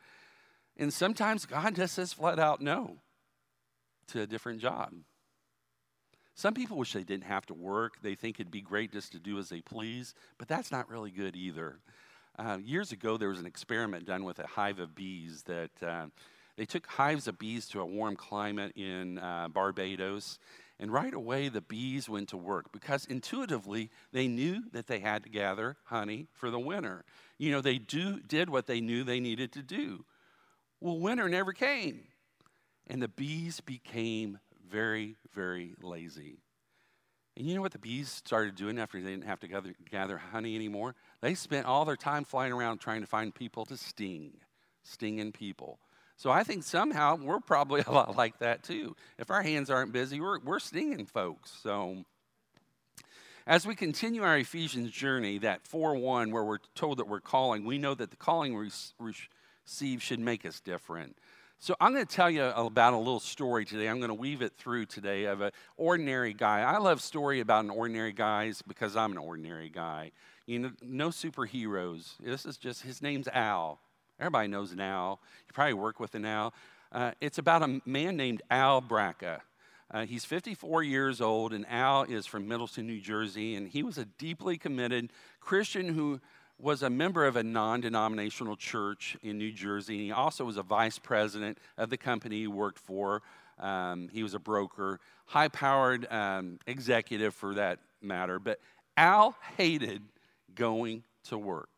And 0.77 0.93
sometimes 0.93 1.45
God 1.45 1.75
just 1.75 1.95
says 1.95 2.13
flat 2.13 2.39
out 2.39 2.61
no 2.61 2.99
to 4.07 4.21
a 4.21 4.27
different 4.27 4.61
job. 4.61 4.93
Some 6.33 6.53
people 6.53 6.77
wish 6.77 6.93
they 6.93 7.03
didn't 7.03 7.25
have 7.25 7.45
to 7.47 7.53
work. 7.53 7.95
They 8.01 8.15
think 8.15 8.39
it'd 8.39 8.51
be 8.51 8.61
great 8.61 8.93
just 8.93 9.11
to 9.11 9.19
do 9.19 9.37
as 9.37 9.49
they 9.49 9.59
please, 9.59 10.13
but 10.37 10.47
that's 10.47 10.71
not 10.71 10.89
really 10.89 11.11
good 11.11 11.35
either. 11.35 11.79
Uh, 12.39 12.59
years 12.63 12.93
ago, 12.93 13.17
there 13.17 13.29
was 13.29 13.39
an 13.39 13.47
experiment 13.47 14.05
done 14.05 14.23
with 14.23 14.39
a 14.39 14.47
hive 14.47 14.79
of 14.79 14.95
bees 14.95 15.43
that 15.43 15.71
uh, 15.81 16.05
they 16.55 16.65
took 16.65 16.87
hives 16.87 17.27
of 17.27 17.37
bees 17.37 17.67
to 17.69 17.81
a 17.81 17.85
warm 17.85 18.15
climate 18.15 18.71
in 18.77 19.17
uh, 19.17 19.47
Barbados, 19.47 20.39
and 20.79 20.91
right 20.91 21.13
away 21.13 21.49
the 21.49 21.61
bees 21.61 22.07
went 22.07 22.29
to 22.29 22.37
work 22.37 22.71
because 22.71 23.05
intuitively 23.05 23.89
they 24.11 24.27
knew 24.27 24.63
that 24.71 24.87
they 24.87 24.99
had 24.99 25.23
to 25.23 25.29
gather 25.29 25.77
honey 25.85 26.27
for 26.33 26.49
the 26.49 26.59
winter. 26.59 27.03
You 27.37 27.51
know, 27.51 27.61
they 27.61 27.77
do, 27.77 28.19
did 28.19 28.49
what 28.49 28.67
they 28.67 28.81
knew 28.81 29.03
they 29.03 29.19
needed 29.19 29.51
to 29.53 29.63
do. 29.63 30.05
Well, 30.79 30.99
winter 30.99 31.27
never 31.27 31.53
came, 31.53 32.01
and 32.85 33.01
the 33.01 33.07
bees 33.07 33.61
became 33.61 34.39
very, 34.69 35.15
very 35.33 35.73
lazy. 35.81 36.37
And 37.35 37.47
you 37.47 37.55
know 37.55 37.61
what 37.61 37.71
the 37.71 37.79
bees 37.79 38.09
started 38.09 38.55
doing 38.55 38.79
after 38.79 38.99
they 38.99 39.11
didn't 39.11 39.25
have 39.25 39.39
to 39.41 39.47
gather, 39.47 39.75
gather 39.91 40.17
honey 40.17 40.55
anymore? 40.55 40.95
They 41.21 41.35
spent 41.35 41.67
all 41.67 41.85
their 41.85 41.95
time 41.95 42.23
flying 42.23 42.51
around 42.51 42.79
trying 42.79 43.01
to 43.01 43.07
find 43.07 43.33
people 43.33 43.65
to 43.65 43.77
sting, 43.77 44.33
stinging 44.83 45.31
people. 45.31 45.79
So 46.17 46.31
I 46.31 46.43
think 46.43 46.63
somehow 46.63 47.15
we're 47.15 47.39
probably 47.39 47.81
a 47.87 47.91
lot 47.91 48.17
like 48.17 48.39
that 48.39 48.63
too. 48.63 48.95
If 49.17 49.31
our 49.31 49.43
hands 49.43 49.69
aren't 49.69 49.93
busy, 49.93 50.19
we're, 50.19 50.39
we're 50.39 50.59
stinging 50.59 51.05
folks. 51.05 51.51
So 51.63 52.03
as 53.45 53.65
we 53.65 53.75
continue 53.75 54.23
our 54.23 54.37
Ephesians 54.37 54.91
journey, 54.91 55.37
that 55.39 55.65
4 55.65 55.95
1, 55.95 56.31
where 56.31 56.43
we're 56.43 56.57
told 56.75 56.97
that 56.97 57.07
we're 57.07 57.21
calling, 57.21 57.63
we 57.63 57.77
know 57.77 57.93
that 57.93 58.09
the 58.09 58.17
calling 58.17 58.55
we 58.55 58.69
receive 58.99 60.03
should 60.03 60.19
make 60.19 60.45
us 60.45 60.59
different. 60.59 61.15
So 61.59 61.75
I'm 61.79 61.93
going 61.93 62.05
to 62.05 62.15
tell 62.15 62.29
you 62.29 62.43
about 62.43 62.93
a 62.93 62.97
little 62.97 63.19
story 63.19 63.65
today. 63.65 63.87
I'm 63.87 63.97
going 63.97 64.09
to 64.09 64.13
weave 64.13 64.43
it 64.43 64.53
through 64.57 64.85
today 64.85 65.25
of 65.25 65.41
an 65.41 65.51
ordinary 65.75 66.33
guy. 66.33 66.61
I 66.61 66.77
love 66.77 67.01
story 67.01 67.39
about 67.39 67.63
an 67.63 67.71
ordinary 67.71 68.11
guys 68.11 68.61
because 68.61 68.95
I'm 68.95 69.11
an 69.11 69.17
ordinary 69.17 69.69
guy. 69.69 70.11
You 70.45 70.59
know, 70.59 70.71
no 70.83 71.09
superheroes. 71.09 72.13
This 72.19 72.45
is 72.45 72.57
just 72.57 72.83
his 72.83 73.01
name's 73.01 73.27
Al. 73.29 73.79
Everybody 74.19 74.47
knows 74.47 74.75
Al. 74.77 75.19
You 75.47 75.53
probably 75.53 75.73
work 75.73 75.99
with 75.99 76.15
an 76.15 76.25
Al. 76.25 76.53
Uh, 76.91 77.11
it's 77.21 77.37
about 77.37 77.63
a 77.63 77.81
man 77.85 78.17
named 78.17 78.41
Al 78.49 78.81
Braca. 78.81 79.41
Uh, 79.89 80.05
he's 80.05 80.25
54 80.25 80.83
years 80.83 81.21
old, 81.21 81.53
and 81.53 81.65
Al 81.69 82.03
is 82.03 82.25
from 82.25 82.47
Middletown, 82.47 82.87
New 82.87 82.99
Jersey, 82.99 83.55
and 83.55 83.67
he 83.67 83.83
was 83.83 83.97
a 83.97 84.05
deeply 84.05 84.57
committed 84.57 85.11
Christian 85.39 85.93
who 85.93 86.19
was 86.59 86.81
a 86.81 86.89
member 86.89 87.25
of 87.25 87.35
a 87.35 87.43
non 87.43 87.81
denominational 87.81 88.55
church 88.55 89.15
in 89.21 89.37
New 89.37 89.51
Jersey. 89.51 89.97
He 90.05 90.11
also 90.11 90.43
was 90.43 90.57
a 90.57 90.63
vice 90.63 90.99
president 90.99 91.59
of 91.77 91.89
the 91.89 91.97
company 91.97 92.39
he 92.39 92.47
worked 92.47 92.79
for. 92.79 93.21
Um, 93.59 94.09
he 94.11 94.23
was 94.23 94.33
a 94.33 94.39
broker, 94.39 94.99
high 95.25 95.47
powered 95.47 96.11
um, 96.11 96.59
executive 96.67 97.33
for 97.33 97.53
that 97.55 97.79
matter. 98.01 98.39
But 98.39 98.59
Al 98.97 99.35
hated 99.57 100.01
going 100.55 101.03
to 101.25 101.37
work. 101.37 101.69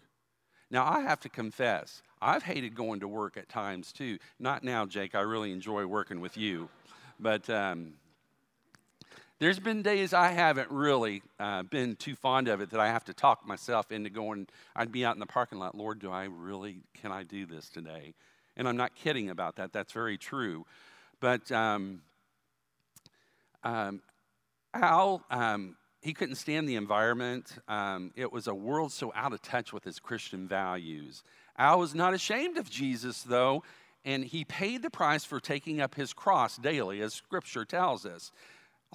Now, 0.71 0.85
I 0.85 1.01
have 1.01 1.19
to 1.21 1.29
confess, 1.29 2.01
I've 2.21 2.43
hated 2.43 2.75
going 2.75 2.99
to 2.99 3.07
work 3.07 3.37
at 3.37 3.49
times 3.49 3.91
too. 3.91 4.19
Not 4.39 4.63
now, 4.63 4.85
Jake. 4.85 5.15
I 5.15 5.21
really 5.21 5.51
enjoy 5.51 5.85
working 5.85 6.21
with 6.21 6.37
you. 6.37 6.69
But 7.19 7.49
um, 7.49 7.93
there's 9.39 9.59
been 9.59 9.81
days 9.81 10.13
I 10.13 10.29
haven't 10.29 10.69
really 10.69 11.23
uh, 11.39 11.63
been 11.63 11.95
too 11.95 12.13
fond 12.13 12.47
of 12.47 12.61
it 12.61 12.69
that 12.71 12.79
I 12.79 12.87
have 12.87 13.05
to 13.05 13.13
talk 13.13 13.47
myself 13.47 13.91
into 13.91 14.09
going. 14.09 14.47
I'd 14.75 14.91
be 14.91 15.05
out 15.05 15.15
in 15.15 15.19
the 15.19 15.25
parking 15.25 15.59
lot, 15.59 15.75
Lord, 15.75 15.99
do 15.99 16.11
I 16.11 16.25
really, 16.25 16.81
can 16.93 17.11
I 17.11 17.23
do 17.23 17.45
this 17.45 17.69
today? 17.69 18.13
And 18.57 18.67
I'm 18.67 18.77
not 18.77 18.95
kidding 18.95 19.29
about 19.29 19.55
that. 19.55 19.71
That's 19.71 19.93
very 19.93 20.17
true. 20.17 20.65
But 21.19 21.51
um, 21.51 22.01
um, 23.63 24.01
Al, 24.73 25.23
um, 25.31 25.75
he 26.01 26.13
couldn't 26.13 26.35
stand 26.35 26.67
the 26.67 26.75
environment. 26.75 27.57
Um, 27.67 28.11
it 28.15 28.31
was 28.31 28.47
a 28.47 28.55
world 28.55 28.91
so 28.91 29.11
out 29.15 29.33
of 29.33 29.41
touch 29.41 29.73
with 29.73 29.83
his 29.83 29.99
Christian 29.99 30.47
values. 30.47 31.23
Al 31.57 31.79
was 31.79 31.93
not 31.93 32.13
ashamed 32.13 32.57
of 32.57 32.69
Jesus, 32.69 33.23
though, 33.23 33.63
and 34.05 34.23
he 34.23 34.45
paid 34.45 34.81
the 34.81 34.89
price 34.89 35.25
for 35.25 35.39
taking 35.39 35.81
up 35.81 35.95
his 35.95 36.13
cross 36.13 36.57
daily, 36.57 37.01
as 37.01 37.13
Scripture 37.13 37.65
tells 37.65 38.05
us. 38.05 38.31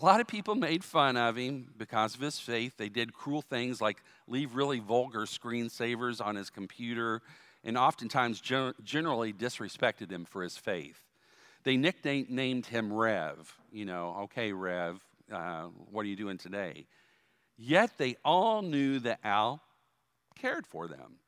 A 0.01 0.05
lot 0.05 0.21
of 0.21 0.27
people 0.27 0.55
made 0.55 0.83
fun 0.83 1.17
of 1.17 1.37
him 1.37 1.69
because 1.77 2.15
of 2.15 2.21
his 2.21 2.41
faith. 2.41 2.79
They 2.79 2.89
did 2.89 3.13
cruel 3.13 3.43
things 3.43 3.81
like 3.81 4.03
leave 4.27 4.55
really 4.55 4.81
vulgar 4.81 5.21
screensavers 5.21 6.25
on 6.25 6.35
his 6.35 6.51
computer 6.51 7.23
and 7.63 7.79
oftentimes 7.79 8.41
generally 8.41 9.33
disrespected 9.33 10.11
him 10.11 10.25
for 10.25 10.43
his 10.43 10.57
faith. 10.57 11.01
They 11.63 11.77
nicknamed 11.77 12.67
him 12.67 12.93
Rev. 12.93 13.57
You 13.73 13.85
know, 13.85 14.17
okay, 14.25 14.53
Rev, 14.53 15.01
uh, 15.33 15.65
what 15.91 16.05
are 16.05 16.09
you 16.09 16.17
doing 16.17 16.39
today? 16.39 16.87
Yet 17.57 17.93
they 17.99 18.17
all 18.25 18.63
knew 18.63 18.99
that 19.01 19.21
Al 19.25 19.63
cared 20.35 20.67
for 20.67 20.89
them. 20.89 21.19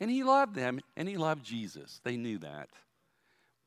And 0.00 0.10
he 0.10 0.22
loved 0.22 0.54
them, 0.54 0.80
and 0.96 1.08
he 1.08 1.16
loved 1.16 1.44
Jesus. 1.44 2.00
They 2.04 2.16
knew 2.16 2.38
that. 2.38 2.68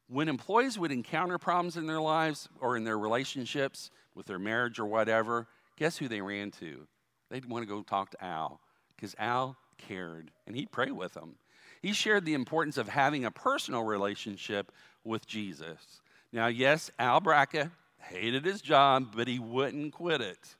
When 0.07 0.29
employees 0.29 0.77
would 0.77 0.91
encounter 0.91 1.37
problems 1.37 1.75
in 1.75 1.87
their 1.87 2.01
lives 2.01 2.49
or 2.59 2.77
in 2.77 2.83
their 2.83 2.97
relationships, 2.97 3.89
with 4.15 4.25
their 4.25 4.39
marriage 4.39 4.79
or 4.79 4.85
whatever, 4.85 5.47
guess 5.77 5.97
who 5.97 6.07
they 6.07 6.21
ran 6.21 6.51
to? 6.51 6.87
They'd 7.29 7.45
want 7.45 7.63
to 7.63 7.73
go 7.73 7.81
talk 7.81 8.11
to 8.11 8.23
Al 8.23 8.59
because 8.95 9.15
Al 9.17 9.55
cared 9.77 10.31
and 10.45 10.55
he'd 10.55 10.71
pray 10.71 10.91
with 10.91 11.13
them. 11.13 11.35
He 11.81 11.93
shared 11.93 12.25
the 12.25 12.33
importance 12.33 12.77
of 12.77 12.89
having 12.89 13.23
a 13.23 13.31
personal 13.31 13.83
relationship 13.83 14.71
with 15.03 15.25
Jesus. 15.25 16.01
Now, 16.33 16.47
yes, 16.47 16.91
Al 16.99 17.21
Braca 17.21 17.71
hated 18.01 18.45
his 18.45 18.61
job, 18.61 19.13
but 19.15 19.27
he 19.27 19.39
wouldn't 19.39 19.93
quit 19.93 20.21
it. 20.21 20.55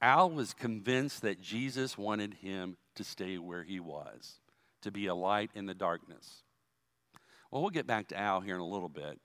Al 0.00 0.30
was 0.30 0.52
convinced 0.54 1.22
that 1.22 1.40
Jesus 1.40 1.96
wanted 1.96 2.34
him 2.34 2.76
to 2.96 3.04
stay 3.04 3.38
where 3.38 3.62
he 3.62 3.80
was, 3.80 4.40
to 4.82 4.90
be 4.90 5.06
a 5.06 5.14
light 5.14 5.50
in 5.54 5.66
the 5.66 5.74
darkness. 5.74 6.42
Well, 7.50 7.62
we'll 7.62 7.70
get 7.70 7.86
back 7.86 8.08
to 8.08 8.18
Al 8.18 8.40
here 8.40 8.54
in 8.54 8.60
a 8.60 8.66
little 8.66 8.88
bit. 8.88 9.18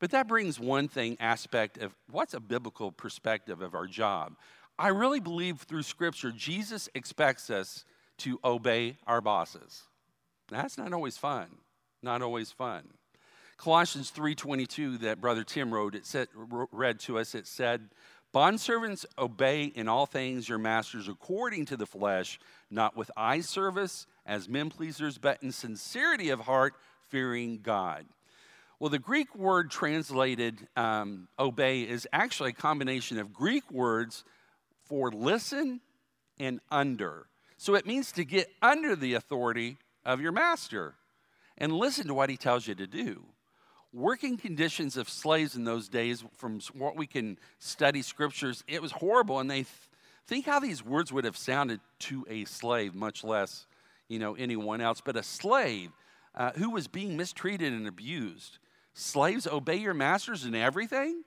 But 0.00 0.10
that 0.10 0.28
brings 0.28 0.60
one 0.60 0.88
thing 0.88 1.16
aspect 1.18 1.78
of 1.78 1.94
what's 2.10 2.34
a 2.34 2.40
biblical 2.40 2.92
perspective 2.92 3.62
of 3.62 3.74
our 3.74 3.86
job. 3.86 4.36
I 4.78 4.88
really 4.88 5.20
believe 5.20 5.58
through 5.60 5.82
Scripture, 5.82 6.30
Jesus 6.30 6.88
expects 6.94 7.50
us 7.50 7.84
to 8.18 8.38
obey 8.44 8.96
our 9.06 9.20
bosses. 9.20 9.82
That's 10.48 10.78
not 10.78 10.92
always 10.92 11.16
fun. 11.16 11.48
Not 12.02 12.22
always 12.22 12.52
fun. 12.52 12.84
Colossians 13.58 14.10
3:22 14.12 14.98
that 14.98 15.20
brother 15.20 15.42
Tim 15.42 15.74
wrote 15.74 15.94
it 15.94 16.06
said 16.06 16.28
read 16.72 17.00
to 17.00 17.18
us 17.18 17.34
it 17.34 17.46
said 17.46 17.90
bondservants 18.32 19.04
obey 19.18 19.64
in 19.64 19.88
all 19.88 20.06
things 20.06 20.48
your 20.48 20.58
masters 20.58 21.08
according 21.08 21.66
to 21.66 21.76
the 21.76 21.86
flesh 21.86 22.38
not 22.70 22.96
with 22.96 23.10
eye 23.16 23.40
service 23.40 24.06
as 24.24 24.48
men 24.48 24.70
pleasers 24.70 25.18
but 25.18 25.42
in 25.42 25.50
sincerity 25.50 26.30
of 26.30 26.40
heart 26.40 26.74
fearing 27.08 27.60
God. 27.60 28.06
Well, 28.78 28.90
the 28.90 28.98
Greek 29.00 29.34
word 29.34 29.72
translated 29.72 30.68
um, 30.76 31.26
obey 31.36 31.82
is 31.82 32.06
actually 32.12 32.50
a 32.50 32.54
combination 32.54 33.18
of 33.18 33.32
Greek 33.32 33.68
words 33.72 34.22
for 34.84 35.10
listen 35.10 35.80
and 36.38 36.60
under. 36.70 37.26
So 37.56 37.74
it 37.74 37.86
means 37.86 38.12
to 38.12 38.24
get 38.24 38.48
under 38.62 38.94
the 38.94 39.14
authority 39.14 39.78
of 40.04 40.20
your 40.20 40.30
master 40.30 40.94
and 41.56 41.72
listen 41.72 42.06
to 42.06 42.14
what 42.14 42.30
he 42.30 42.36
tells 42.36 42.68
you 42.68 42.76
to 42.76 42.86
do. 42.86 43.24
Working 43.92 44.36
conditions 44.36 44.96
of 44.96 45.08
slaves 45.08 45.56
in 45.56 45.64
those 45.64 45.88
days, 45.88 46.22
from 46.36 46.60
what 46.74 46.96
we 46.96 47.06
can 47.06 47.38
study 47.58 48.02
scriptures, 48.02 48.62
it 48.68 48.82
was 48.82 48.92
horrible. 48.92 49.40
And 49.40 49.50
they 49.50 49.62
th- 49.62 49.68
think 50.26 50.44
how 50.44 50.60
these 50.60 50.84
words 50.84 51.12
would 51.12 51.24
have 51.24 51.36
sounded 51.36 51.80
to 52.00 52.26
a 52.28 52.44
slave, 52.44 52.94
much 52.94 53.24
less, 53.24 53.66
you 54.08 54.18
know, 54.18 54.34
anyone 54.34 54.80
else. 54.80 55.00
But 55.00 55.16
a 55.16 55.22
slave 55.22 55.90
uh, 56.34 56.52
who 56.52 56.70
was 56.70 56.86
being 56.86 57.16
mistreated 57.16 57.72
and 57.72 57.88
abused. 57.88 58.58
Slaves, 58.94 59.46
obey 59.46 59.76
your 59.76 59.94
masters 59.94 60.44
in 60.44 60.54
everything, 60.54 61.24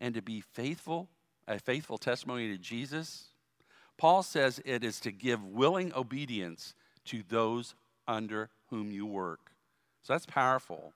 and 0.00 0.14
to 0.14 0.22
be 0.22 0.40
faithful, 0.40 1.08
a 1.48 1.58
faithful 1.58 1.98
testimony 1.98 2.48
to 2.48 2.58
Jesus. 2.58 3.30
Paul 3.96 4.22
says 4.22 4.60
it 4.64 4.82
is 4.84 5.00
to 5.00 5.12
give 5.12 5.44
willing 5.44 5.92
obedience 5.94 6.74
to 7.06 7.22
those 7.28 7.74
under 8.08 8.50
whom 8.70 8.90
you 8.90 9.06
work. 9.06 9.52
So 10.02 10.14
that's 10.14 10.26
powerful. 10.26 10.94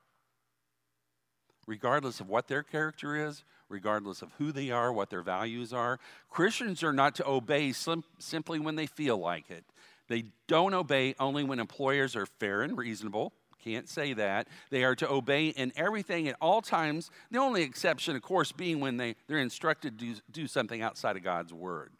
Regardless 1.66 2.20
of 2.20 2.28
what 2.28 2.48
their 2.48 2.62
character 2.62 3.26
is, 3.26 3.44
regardless 3.68 4.22
of 4.22 4.32
who 4.38 4.52
they 4.52 4.70
are, 4.70 4.92
what 4.92 5.10
their 5.10 5.22
values 5.22 5.72
are, 5.72 5.98
Christians 6.28 6.82
are 6.82 6.92
not 6.92 7.14
to 7.16 7.28
obey 7.28 7.72
sim- 7.72 8.04
simply 8.18 8.58
when 8.58 8.76
they 8.76 8.86
feel 8.86 9.16
like 9.16 9.50
it. 9.50 9.64
They 10.08 10.24
don't 10.46 10.74
obey 10.74 11.14
only 11.18 11.44
when 11.44 11.58
employers 11.58 12.14
are 12.14 12.26
fair 12.26 12.62
and 12.62 12.76
reasonable. 12.76 13.32
Can't 13.64 13.88
say 13.88 14.12
that. 14.12 14.48
They 14.68 14.84
are 14.84 14.94
to 14.96 15.10
obey 15.10 15.48
in 15.48 15.72
everything 15.74 16.28
at 16.28 16.36
all 16.38 16.60
times. 16.60 17.10
The 17.30 17.38
only 17.38 17.62
exception, 17.62 18.14
of 18.14 18.20
course, 18.20 18.52
being 18.52 18.80
when 18.80 18.98
they, 18.98 19.16
they're 19.26 19.38
instructed 19.38 19.98
to 19.98 20.04
do, 20.04 20.20
do 20.30 20.46
something 20.46 20.82
outside 20.82 21.16
of 21.16 21.22
God's 21.22 21.54
word. 21.54 21.92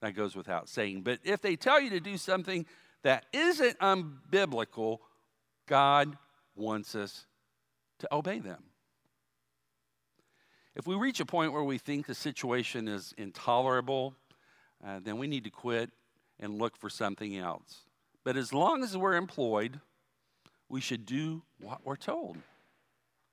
That 0.00 0.16
goes 0.16 0.34
without 0.34 0.68
saying. 0.68 1.02
But 1.02 1.20
if 1.22 1.40
they 1.40 1.54
tell 1.54 1.80
you 1.80 1.90
to 1.90 2.00
do 2.00 2.16
something 2.16 2.66
that 3.02 3.26
isn't 3.32 3.78
unbiblical, 3.78 4.98
God 5.68 6.16
wants 6.56 6.96
us 6.96 7.26
to 8.00 8.12
obey 8.12 8.40
them. 8.40 8.64
If 10.76 10.86
we 10.86 10.94
reach 10.94 11.20
a 11.20 11.26
point 11.26 11.52
where 11.52 11.64
we 11.64 11.78
think 11.78 12.06
the 12.06 12.14
situation 12.14 12.86
is 12.86 13.12
intolerable, 13.18 14.14
uh, 14.84 15.00
then 15.02 15.18
we 15.18 15.26
need 15.26 15.44
to 15.44 15.50
quit 15.50 15.90
and 16.38 16.58
look 16.58 16.76
for 16.76 16.88
something 16.88 17.36
else. 17.36 17.82
But 18.24 18.36
as 18.36 18.52
long 18.52 18.82
as 18.82 18.96
we're 18.96 19.16
employed, 19.16 19.80
we 20.68 20.80
should 20.80 21.06
do 21.06 21.42
what 21.60 21.84
we're 21.84 21.96
told. 21.96 22.38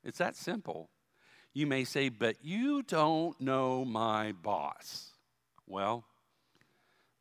It's 0.04 0.18
that 0.18 0.36
simple. 0.36 0.90
You 1.54 1.68
may 1.68 1.84
say, 1.84 2.10
but 2.10 2.38
you 2.42 2.84
don't 2.84 3.40
know 3.40 3.86
my 3.86 4.32
boss. 4.32 5.12
Well, 5.68 6.06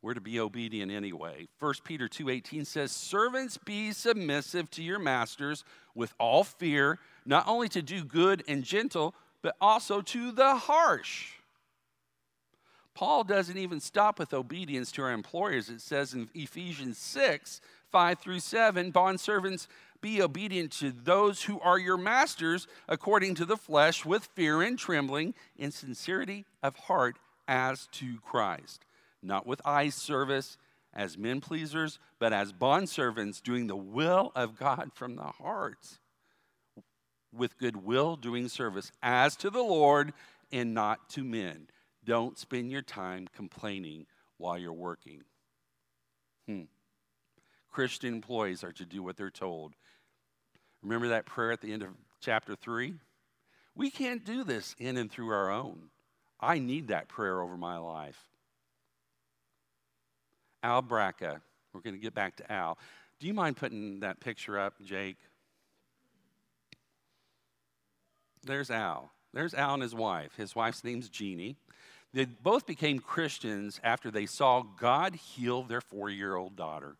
we're 0.01 0.13
to 0.13 0.21
be 0.21 0.39
obedient 0.39 0.91
anyway. 0.91 1.47
1 1.59 1.83
Peter 1.83 2.07
2:18 2.07 2.65
says, 2.65 2.91
"Servants 2.91 3.57
be 3.57 3.91
submissive 3.91 4.69
to 4.71 4.83
your 4.83 4.99
masters 4.99 5.63
with 5.95 6.13
all 6.19 6.43
fear, 6.43 6.99
not 7.25 7.47
only 7.47 7.67
to 7.69 7.81
do 7.81 8.03
good 8.03 8.43
and 8.47 8.63
gentle, 8.63 9.15
but 9.47 9.55
also 9.61 10.01
to 10.01 10.33
the 10.33 10.55
harsh." 10.55 11.35
Paul 12.93 13.23
doesn't 13.23 13.57
even 13.57 13.79
stop 13.79 14.19
with 14.19 14.33
obedience 14.33 14.91
to 14.91 15.03
our 15.03 15.13
employers. 15.13 15.69
It 15.69 15.79
says 15.79 16.13
in 16.13 16.29
Ephesians 16.33 16.97
6, 16.97 17.61
5 17.89 18.19
through 18.19 18.41
7, 18.41 18.91
bondservants, 18.91 19.67
be 20.01 20.21
obedient 20.21 20.73
to 20.73 20.91
those 20.91 21.43
who 21.43 21.61
are 21.61 21.79
your 21.79 21.95
masters 21.95 22.67
according 22.89 23.35
to 23.35 23.45
the 23.45 23.55
flesh, 23.55 24.03
with 24.03 24.25
fear 24.35 24.61
and 24.61 24.77
trembling, 24.77 25.33
in 25.55 25.71
sincerity 25.71 26.45
of 26.61 26.75
heart 26.75 27.17
as 27.47 27.87
to 27.93 28.19
Christ 28.19 28.83
not 29.21 29.47
with 29.47 29.61
eye 29.65 29.89
service 29.89 30.57
as 30.93 31.17
men 31.17 31.41
pleasers, 31.41 31.99
but 32.19 32.33
as 32.33 32.51
bondservants 32.51 33.41
doing 33.41 33.67
the 33.67 33.75
will 33.75 34.31
of 34.35 34.57
God 34.57 34.91
from 34.93 35.15
the 35.15 35.23
heart, 35.23 35.99
with 37.37 37.57
goodwill 37.57 38.15
doing 38.15 38.49
service 38.49 38.91
as 39.01 39.35
to 39.37 39.49
the 39.49 39.61
Lord 39.61 40.13
and 40.51 40.73
not 40.73 41.09
to 41.09 41.23
men. 41.23 41.67
Don't 42.05 42.37
spend 42.37 42.71
your 42.71 42.81
time 42.81 43.27
complaining 43.35 44.05
while 44.37 44.57
you're 44.57 44.73
working. 44.73 45.23
Hmm. 46.47 46.63
Christian 47.69 48.13
employees 48.13 48.63
are 48.63 48.71
to 48.73 48.85
do 48.85 49.03
what 49.03 49.17
they're 49.17 49.29
told. 49.29 49.73
Remember 50.81 51.09
that 51.09 51.25
prayer 51.25 51.51
at 51.51 51.61
the 51.61 51.73
end 51.73 51.83
of 51.83 51.89
chapter 52.21 52.55
3? 52.55 52.93
We 53.75 53.91
can't 53.91 54.25
do 54.25 54.43
this 54.43 54.75
in 54.79 54.97
and 54.97 55.11
through 55.11 55.29
our 55.29 55.51
own. 55.51 55.89
I 56.39 56.59
need 56.59 56.87
that 56.87 57.07
prayer 57.07 57.41
over 57.41 57.57
my 57.57 57.77
life. 57.77 58.17
Al 60.63 60.81
Braca. 60.81 61.41
We're 61.73 61.81
going 61.81 61.95
to 61.95 62.01
get 62.01 62.15
back 62.15 62.37
to 62.37 62.51
Al. 62.51 62.77
Do 63.19 63.27
you 63.27 63.33
mind 63.33 63.57
putting 63.57 63.99
that 63.99 64.19
picture 64.19 64.57
up, 64.57 64.73
Jake? 64.83 65.17
There's 68.47 68.71
Al. 68.71 69.11
There's 69.33 69.53
Al 69.53 69.75
and 69.75 69.83
his 69.83 69.93
wife. 69.93 70.35
His 70.35 70.55
wife's 70.55 70.83
name's 70.83 71.09
Jeannie. 71.09 71.57
They 72.13 72.25
both 72.25 72.65
became 72.65 72.99
Christians 72.99 73.79
after 73.83 74.09
they 74.09 74.25
saw 74.25 74.63
God 74.63 75.15
heal 75.15 75.63
their 75.63 75.81
four 75.81 76.09
year 76.09 76.35
old 76.35 76.55
daughter, 76.55 76.95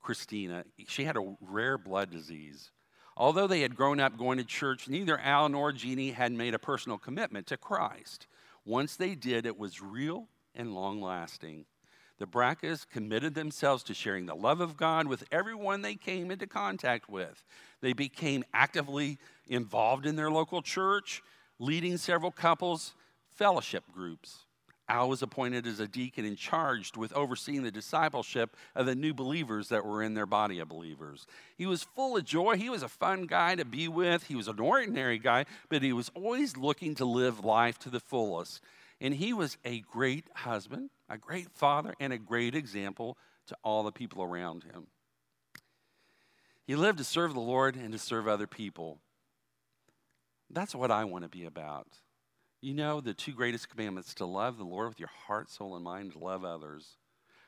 Christina. 0.00 0.64
She 0.86 1.04
had 1.04 1.16
a 1.16 1.34
rare 1.40 1.78
blood 1.78 2.10
disease. 2.10 2.70
Although 3.16 3.46
they 3.46 3.62
had 3.62 3.76
grown 3.76 4.00
up 4.00 4.16
going 4.16 4.38
to 4.38 4.44
church, 4.44 4.88
neither 4.88 5.18
Al 5.18 5.48
nor 5.48 5.72
Jeannie 5.72 6.12
had 6.12 6.32
made 6.32 6.54
a 6.54 6.58
personal 6.58 6.98
commitment 6.98 7.46
to 7.48 7.56
Christ. 7.56 8.26
Once 8.64 8.96
they 8.96 9.14
did, 9.14 9.46
it 9.46 9.58
was 9.58 9.82
real 9.82 10.28
and 10.54 10.74
long 10.74 11.02
lasting. 11.02 11.64
The 12.20 12.26
Bracas 12.26 12.84
committed 12.84 13.34
themselves 13.34 13.82
to 13.84 13.94
sharing 13.94 14.26
the 14.26 14.36
love 14.36 14.60
of 14.60 14.76
God 14.76 15.06
with 15.06 15.24
everyone 15.32 15.80
they 15.80 15.94
came 15.94 16.30
into 16.30 16.46
contact 16.46 17.08
with. 17.08 17.42
They 17.80 17.94
became 17.94 18.44
actively 18.52 19.16
involved 19.48 20.04
in 20.04 20.16
their 20.16 20.30
local 20.30 20.60
church, 20.60 21.22
leading 21.58 21.96
several 21.96 22.30
couples' 22.30 22.92
fellowship 23.30 23.84
groups. 23.90 24.44
Al 24.86 25.08
was 25.08 25.22
appointed 25.22 25.66
as 25.66 25.80
a 25.80 25.88
deacon 25.88 26.26
and 26.26 26.36
charged 26.36 26.98
with 26.98 27.10
overseeing 27.14 27.62
the 27.62 27.70
discipleship 27.70 28.54
of 28.74 28.84
the 28.84 28.94
new 28.94 29.14
believers 29.14 29.68
that 29.68 29.86
were 29.86 30.02
in 30.02 30.12
their 30.12 30.26
body 30.26 30.58
of 30.58 30.68
believers. 30.68 31.26
He 31.56 31.64
was 31.64 31.84
full 31.84 32.18
of 32.18 32.26
joy. 32.26 32.56
He 32.56 32.68
was 32.68 32.82
a 32.82 32.88
fun 32.88 33.24
guy 33.24 33.54
to 33.54 33.64
be 33.64 33.88
with. 33.88 34.24
He 34.24 34.34
was 34.34 34.48
an 34.48 34.60
ordinary 34.60 35.18
guy, 35.18 35.46
but 35.70 35.82
he 35.82 35.94
was 35.94 36.10
always 36.14 36.58
looking 36.58 36.94
to 36.96 37.06
live 37.06 37.46
life 37.46 37.78
to 37.78 37.88
the 37.88 38.00
fullest. 38.00 38.60
And 39.00 39.14
he 39.14 39.32
was 39.32 39.56
a 39.64 39.80
great 39.80 40.26
husband, 40.34 40.90
a 41.10 41.18
great 41.18 41.50
father, 41.50 41.92
and 42.00 42.12
a 42.12 42.18
great 42.18 42.54
example 42.54 43.18
to 43.48 43.56
all 43.64 43.82
the 43.82 43.92
people 43.92 44.22
around 44.22 44.62
him. 44.62 44.86
He 46.64 46.76
lived 46.76 46.98
to 46.98 47.04
serve 47.04 47.34
the 47.34 47.40
Lord 47.40 47.74
and 47.74 47.92
to 47.92 47.98
serve 47.98 48.28
other 48.28 48.46
people. 48.46 48.98
That's 50.48 50.74
what 50.74 50.92
I 50.92 51.04
want 51.04 51.24
to 51.24 51.28
be 51.28 51.44
about. 51.44 51.88
You 52.60 52.74
know, 52.74 53.00
the 53.00 53.14
two 53.14 53.32
greatest 53.32 53.68
commandments 53.68 54.14
to 54.14 54.24
love 54.24 54.56
the 54.56 54.64
Lord 54.64 54.88
with 54.88 55.00
your 55.00 55.10
heart, 55.26 55.50
soul, 55.50 55.74
and 55.74 55.84
mind, 55.84 56.12
to 56.12 56.18
love 56.18 56.44
others. 56.44 56.96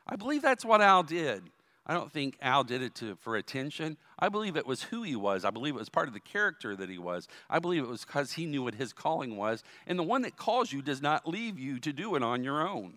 I 0.06 0.16
believe 0.16 0.42
that's 0.42 0.64
what 0.64 0.80
Al 0.80 1.04
did. 1.04 1.44
I 1.84 1.94
don't 1.94 2.12
think 2.12 2.36
Al 2.40 2.64
did 2.64 2.80
it 2.82 2.94
to, 2.96 3.16
for 3.16 3.36
attention. 3.36 3.96
I 4.18 4.28
believe 4.28 4.56
it 4.56 4.66
was 4.66 4.84
who 4.84 5.02
he 5.02 5.16
was. 5.16 5.44
I 5.44 5.50
believe 5.50 5.74
it 5.74 5.80
was 5.80 5.88
part 5.88 6.08
of 6.08 6.14
the 6.14 6.20
character 6.20 6.76
that 6.76 6.88
he 6.88 6.98
was. 6.98 7.26
I 7.50 7.58
believe 7.58 7.82
it 7.82 7.88
was 7.88 8.04
because 8.04 8.32
he 8.32 8.46
knew 8.46 8.62
what 8.62 8.76
his 8.76 8.92
calling 8.92 9.36
was. 9.36 9.64
And 9.86 9.98
the 9.98 10.04
one 10.04 10.22
that 10.22 10.36
calls 10.36 10.72
you 10.72 10.80
does 10.80 11.02
not 11.02 11.28
leave 11.28 11.58
you 11.58 11.80
to 11.80 11.92
do 11.92 12.14
it 12.14 12.22
on 12.22 12.44
your 12.44 12.66
own. 12.66 12.94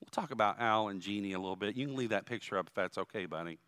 We'll 0.00 0.10
talk 0.10 0.30
about 0.30 0.60
Al 0.60 0.88
and 0.88 1.00
Jeannie 1.00 1.32
a 1.32 1.38
little 1.38 1.56
bit. 1.56 1.76
You 1.76 1.86
can 1.86 1.96
leave 1.96 2.10
that 2.10 2.26
picture 2.26 2.58
up 2.58 2.68
if 2.68 2.74
that's 2.74 2.98
okay, 2.98 3.26
buddy. 3.26 3.58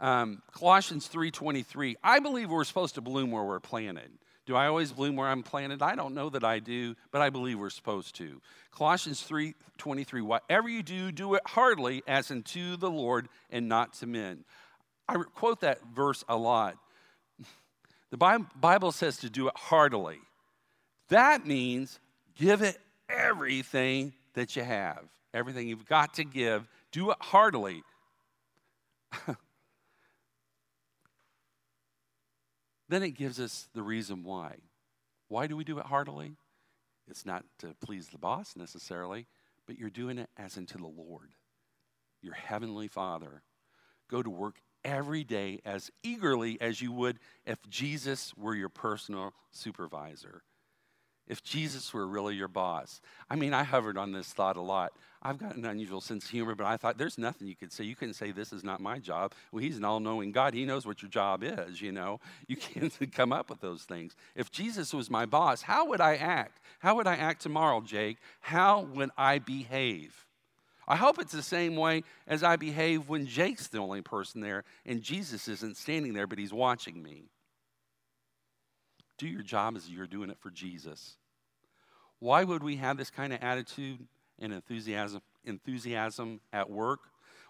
Um, 0.00 0.42
Colossians 0.52 1.08
3.23, 1.08 1.96
I 2.02 2.20
believe 2.20 2.50
we're 2.50 2.64
supposed 2.64 2.94
to 2.94 3.00
bloom 3.00 3.30
where 3.30 3.44
we're 3.44 3.60
planted. 3.60 4.10
Do 4.46 4.56
I 4.56 4.66
always 4.66 4.92
bloom 4.92 5.16
where 5.16 5.28
I'm 5.28 5.42
planted? 5.42 5.82
I 5.82 5.94
don't 5.94 6.14
know 6.14 6.30
that 6.30 6.42
I 6.42 6.58
do, 6.58 6.96
but 7.12 7.20
I 7.20 7.30
believe 7.30 7.58
we're 7.58 7.70
supposed 7.70 8.16
to. 8.16 8.40
Colossians 8.72 9.22
3:23, 9.22 10.22
whatever 10.22 10.68
you 10.68 10.82
do, 10.82 11.12
do 11.12 11.34
it 11.34 11.42
heartily 11.46 12.02
as 12.08 12.30
unto 12.30 12.76
the 12.76 12.90
Lord 12.90 13.28
and 13.50 13.68
not 13.68 13.92
to 13.94 14.06
men. 14.06 14.44
I 15.08 15.14
quote 15.34 15.60
that 15.60 15.80
verse 15.94 16.24
a 16.28 16.36
lot. 16.36 16.78
The 18.10 18.16
Bible 18.16 18.90
says 18.90 19.18
to 19.18 19.30
do 19.30 19.46
it 19.46 19.56
heartily. 19.56 20.18
That 21.10 21.46
means 21.46 22.00
give 22.34 22.62
it 22.62 22.78
everything 23.08 24.14
that 24.34 24.56
you 24.56 24.64
have. 24.64 25.04
Everything 25.32 25.68
you've 25.68 25.86
got 25.86 26.14
to 26.14 26.24
give, 26.24 26.68
do 26.92 27.10
it 27.10 27.16
heartily. 27.20 27.82
Then 32.90 33.04
it 33.04 33.12
gives 33.12 33.38
us 33.38 33.68
the 33.72 33.84
reason 33.84 34.24
why. 34.24 34.56
Why 35.28 35.46
do 35.46 35.56
we 35.56 35.62
do 35.62 35.78
it 35.78 35.86
heartily? 35.86 36.32
It's 37.08 37.24
not 37.24 37.44
to 37.60 37.76
please 37.80 38.08
the 38.08 38.18
boss 38.18 38.56
necessarily, 38.56 39.28
but 39.64 39.78
you're 39.78 39.90
doing 39.90 40.18
it 40.18 40.28
as 40.36 40.56
unto 40.56 40.76
the 40.76 40.88
Lord, 40.88 41.30
your 42.20 42.34
heavenly 42.34 42.88
Father. 42.88 43.42
Go 44.10 44.24
to 44.24 44.28
work 44.28 44.56
every 44.84 45.22
day 45.22 45.60
as 45.64 45.92
eagerly 46.02 46.60
as 46.60 46.82
you 46.82 46.90
would 46.90 47.20
if 47.46 47.58
Jesus 47.68 48.34
were 48.36 48.56
your 48.56 48.68
personal 48.68 49.34
supervisor. 49.52 50.42
If 51.30 51.44
Jesus 51.44 51.94
were 51.94 52.08
really 52.08 52.34
your 52.34 52.48
boss. 52.48 53.00
I 53.30 53.36
mean, 53.36 53.54
I 53.54 53.62
hovered 53.62 53.96
on 53.96 54.10
this 54.10 54.32
thought 54.32 54.56
a 54.56 54.60
lot. 54.60 54.92
I've 55.22 55.38
got 55.38 55.54
an 55.54 55.64
unusual 55.64 56.00
sense 56.00 56.24
of 56.24 56.30
humor, 56.30 56.56
but 56.56 56.66
I 56.66 56.76
thought 56.76 56.98
there's 56.98 57.18
nothing 57.18 57.46
you 57.46 57.54
could 57.54 57.72
say. 57.72 57.84
You 57.84 57.94
couldn't 57.94 58.14
say, 58.14 58.32
This 58.32 58.52
is 58.52 58.64
not 58.64 58.80
my 58.80 58.98
job. 58.98 59.32
Well, 59.52 59.62
He's 59.62 59.76
an 59.76 59.84
all 59.84 60.00
knowing 60.00 60.32
God. 60.32 60.54
He 60.54 60.64
knows 60.64 60.86
what 60.86 61.02
your 61.02 61.10
job 61.10 61.44
is, 61.44 61.80
you 61.80 61.92
know. 61.92 62.18
You 62.48 62.56
can't 62.56 62.92
come 63.12 63.32
up 63.32 63.48
with 63.48 63.60
those 63.60 63.84
things. 63.84 64.16
If 64.34 64.50
Jesus 64.50 64.92
was 64.92 65.08
my 65.08 65.24
boss, 65.24 65.62
how 65.62 65.86
would 65.86 66.00
I 66.00 66.16
act? 66.16 66.58
How 66.80 66.96
would 66.96 67.06
I 67.06 67.14
act 67.14 67.42
tomorrow, 67.42 67.80
Jake? 67.80 68.18
How 68.40 68.80
would 68.80 69.10
I 69.16 69.38
behave? 69.38 70.26
I 70.88 70.96
hope 70.96 71.20
it's 71.20 71.32
the 71.32 71.44
same 71.44 71.76
way 71.76 72.02
as 72.26 72.42
I 72.42 72.56
behave 72.56 73.08
when 73.08 73.24
Jake's 73.24 73.68
the 73.68 73.78
only 73.78 74.02
person 74.02 74.40
there 74.40 74.64
and 74.84 75.00
Jesus 75.00 75.46
isn't 75.46 75.76
standing 75.76 76.12
there, 76.12 76.26
but 76.26 76.40
he's 76.40 76.52
watching 76.52 77.00
me. 77.00 77.30
Do 79.20 79.28
your 79.28 79.42
job 79.42 79.76
as 79.76 79.86
you're 79.86 80.06
doing 80.06 80.30
it 80.30 80.38
for 80.40 80.50
Jesus. 80.50 81.18
Why 82.20 82.42
would 82.42 82.62
we 82.62 82.76
have 82.76 82.96
this 82.96 83.10
kind 83.10 83.34
of 83.34 83.42
attitude 83.42 83.98
and 84.38 84.50
enthusiasm, 84.50 85.20
enthusiasm 85.44 86.40
at 86.54 86.70
work? 86.70 87.00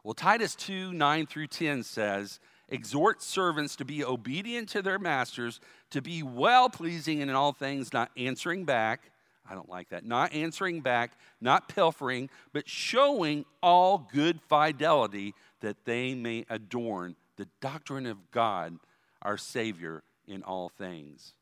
Well, 0.02 0.14
Titus 0.14 0.56
2 0.56 0.92
9 0.92 1.26
through 1.26 1.46
10 1.46 1.85
says, 1.85 2.40
Exhort 2.70 3.22
servants 3.22 3.76
to 3.76 3.85
be 3.85 4.02
obedient 4.02 4.68
to 4.70 4.83
their 4.83 4.98
masters, 4.98 5.61
to 5.90 6.02
be 6.02 6.24
well 6.24 6.68
pleasing 6.70 7.20
in 7.20 7.30
all 7.30 7.52
things, 7.52 7.92
not 7.92 8.11
answering 8.16 8.64
back. 8.64 9.12
I 9.48 9.54
don't 9.54 9.68
like 9.68 9.90
that. 9.90 10.04
Not 10.04 10.33
answering 10.33 10.80
back, 10.80 11.12
not 11.40 11.68
pilfering, 11.68 12.30
but 12.52 12.68
showing 12.68 13.44
all 13.62 14.09
good 14.12 14.40
fidelity 14.48 15.37
that 15.61 15.85
they 15.85 16.16
may 16.16 16.46
adorn 16.50 17.14
the 17.37 17.46
doctrine 17.61 18.06
of 18.06 18.33
God, 18.33 18.76
our 19.22 19.38
Savior, 19.38 20.02
in 20.26 20.42
all 20.42 20.68
things. 20.68 21.33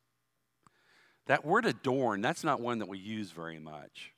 That 1.29 1.45
word 1.45 1.67
adorn, 1.67 2.23
that's 2.23 2.43
not 2.43 2.61
one 2.61 2.79
that 2.79 2.89
we 2.89 2.99
use 2.99 3.31
very 3.31 3.59
much. 3.59 4.13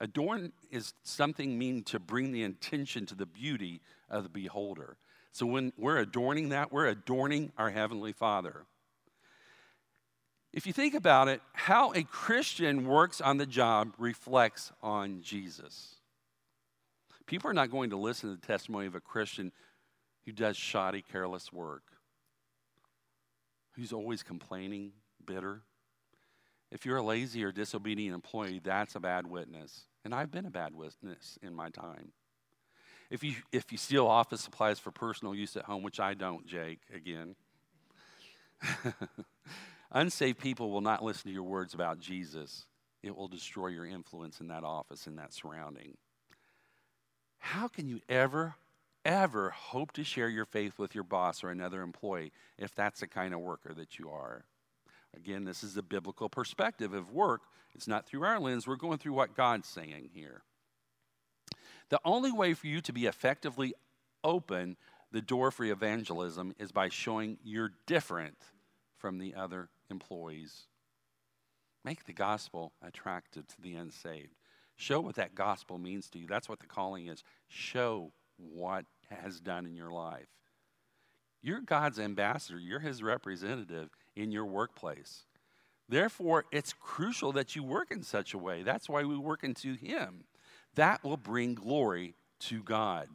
Adorn 0.00 0.52
is 0.70 0.94
something 1.04 1.58
mean 1.58 1.84
to 1.84 2.00
bring 2.00 2.32
the 2.32 2.42
attention 2.42 3.06
to 3.06 3.14
the 3.14 3.26
beauty 3.26 3.80
of 4.10 4.24
the 4.24 4.28
beholder. 4.28 4.96
So 5.30 5.46
when 5.46 5.72
we're 5.78 5.98
adorning 5.98 6.48
that, 6.48 6.72
we're 6.72 6.86
adorning 6.86 7.52
our 7.56 7.70
Heavenly 7.70 8.12
Father. 8.12 8.64
If 10.52 10.66
you 10.66 10.72
think 10.72 10.94
about 10.94 11.28
it, 11.28 11.40
how 11.52 11.92
a 11.92 12.02
Christian 12.02 12.86
works 12.86 13.20
on 13.20 13.36
the 13.36 13.46
job 13.46 13.94
reflects 13.98 14.72
on 14.82 15.22
Jesus. 15.22 15.96
People 17.26 17.50
are 17.50 17.54
not 17.54 17.70
going 17.70 17.90
to 17.90 17.96
listen 17.96 18.30
to 18.30 18.40
the 18.40 18.46
testimony 18.46 18.86
of 18.86 18.94
a 18.94 19.00
Christian 19.00 19.52
who 20.24 20.32
does 20.32 20.56
shoddy, 20.56 21.02
careless 21.02 21.52
work, 21.52 21.84
who's 23.72 23.92
always 23.92 24.22
complaining, 24.22 24.92
bitter. 25.24 25.62
If 26.72 26.86
you're 26.86 26.96
a 26.96 27.02
lazy 27.02 27.44
or 27.44 27.52
disobedient 27.52 28.14
employee, 28.14 28.58
that's 28.64 28.94
a 28.94 29.00
bad 29.00 29.26
witness. 29.26 29.82
And 30.06 30.14
I've 30.14 30.30
been 30.30 30.46
a 30.46 30.50
bad 30.50 30.74
witness 30.74 31.38
in 31.42 31.54
my 31.54 31.68
time. 31.68 32.12
If 33.10 33.22
you, 33.22 33.34
if 33.52 33.70
you 33.70 33.76
steal 33.76 34.06
office 34.06 34.40
supplies 34.40 34.78
for 34.78 34.90
personal 34.90 35.34
use 35.34 35.54
at 35.54 35.66
home, 35.66 35.82
which 35.82 36.00
I 36.00 36.14
don't, 36.14 36.46
Jake, 36.46 36.80
again, 36.92 37.36
unsaved 39.92 40.38
people 40.38 40.70
will 40.70 40.80
not 40.80 41.04
listen 41.04 41.24
to 41.24 41.34
your 41.34 41.42
words 41.42 41.74
about 41.74 42.00
Jesus. 42.00 42.64
It 43.02 43.14
will 43.14 43.28
destroy 43.28 43.66
your 43.66 43.84
influence 43.84 44.40
in 44.40 44.48
that 44.48 44.64
office, 44.64 45.06
in 45.06 45.16
that 45.16 45.34
surrounding. 45.34 45.98
How 47.38 47.68
can 47.68 47.86
you 47.86 48.00
ever, 48.08 48.54
ever 49.04 49.50
hope 49.50 49.92
to 49.92 50.04
share 50.04 50.30
your 50.30 50.46
faith 50.46 50.78
with 50.78 50.94
your 50.94 51.04
boss 51.04 51.44
or 51.44 51.50
another 51.50 51.82
employee 51.82 52.32
if 52.56 52.74
that's 52.74 53.00
the 53.00 53.08
kind 53.08 53.34
of 53.34 53.40
worker 53.40 53.74
that 53.74 53.98
you 53.98 54.08
are? 54.08 54.46
Again, 55.16 55.44
this 55.44 55.62
is 55.62 55.76
a 55.76 55.82
biblical 55.82 56.28
perspective 56.28 56.94
of 56.94 57.12
work. 57.12 57.42
It's 57.74 57.88
not 57.88 58.06
through 58.06 58.24
our 58.24 58.40
lens, 58.40 58.66
we're 58.66 58.76
going 58.76 58.98
through 58.98 59.14
what 59.14 59.36
God's 59.36 59.68
saying 59.68 60.10
here. 60.14 60.42
The 61.90 62.00
only 62.04 62.32
way 62.32 62.54
for 62.54 62.66
you 62.66 62.80
to 62.82 62.92
be 62.92 63.06
effectively 63.06 63.74
open 64.24 64.76
the 65.10 65.20
door 65.20 65.50
for 65.50 65.64
evangelism 65.64 66.54
is 66.58 66.72
by 66.72 66.88
showing 66.88 67.38
you're 67.44 67.72
different 67.86 68.38
from 68.96 69.18
the 69.18 69.34
other 69.34 69.68
employees. 69.90 70.68
Make 71.84 72.04
the 72.04 72.12
gospel 72.12 72.72
attractive 72.80 73.46
to 73.48 73.60
the 73.60 73.74
unsaved. 73.74 74.34
Show 74.76 75.00
what 75.00 75.16
that 75.16 75.34
gospel 75.34 75.78
means 75.78 76.08
to 76.10 76.18
you. 76.18 76.26
That's 76.26 76.48
what 76.48 76.60
the 76.60 76.66
calling 76.66 77.08
is. 77.08 77.22
Show 77.48 78.12
what 78.36 78.86
has 79.10 79.40
done 79.40 79.66
in 79.66 79.76
your 79.76 79.90
life. 79.90 80.28
You're 81.42 81.60
God's 81.60 81.98
ambassador, 81.98 82.58
you're 82.58 82.80
his 82.80 83.02
representative 83.02 83.90
in 84.16 84.32
your 84.32 84.46
workplace. 84.46 85.24
Therefore, 85.88 86.46
it's 86.52 86.72
crucial 86.72 87.32
that 87.32 87.54
you 87.54 87.62
work 87.62 87.90
in 87.90 88.02
such 88.02 88.34
a 88.34 88.38
way. 88.38 88.62
That's 88.62 88.88
why 88.88 89.04
we 89.04 89.16
work 89.16 89.44
into 89.44 89.74
him. 89.74 90.24
That 90.74 91.04
will 91.04 91.16
bring 91.16 91.54
glory 91.54 92.14
to 92.40 92.62
God. 92.62 93.08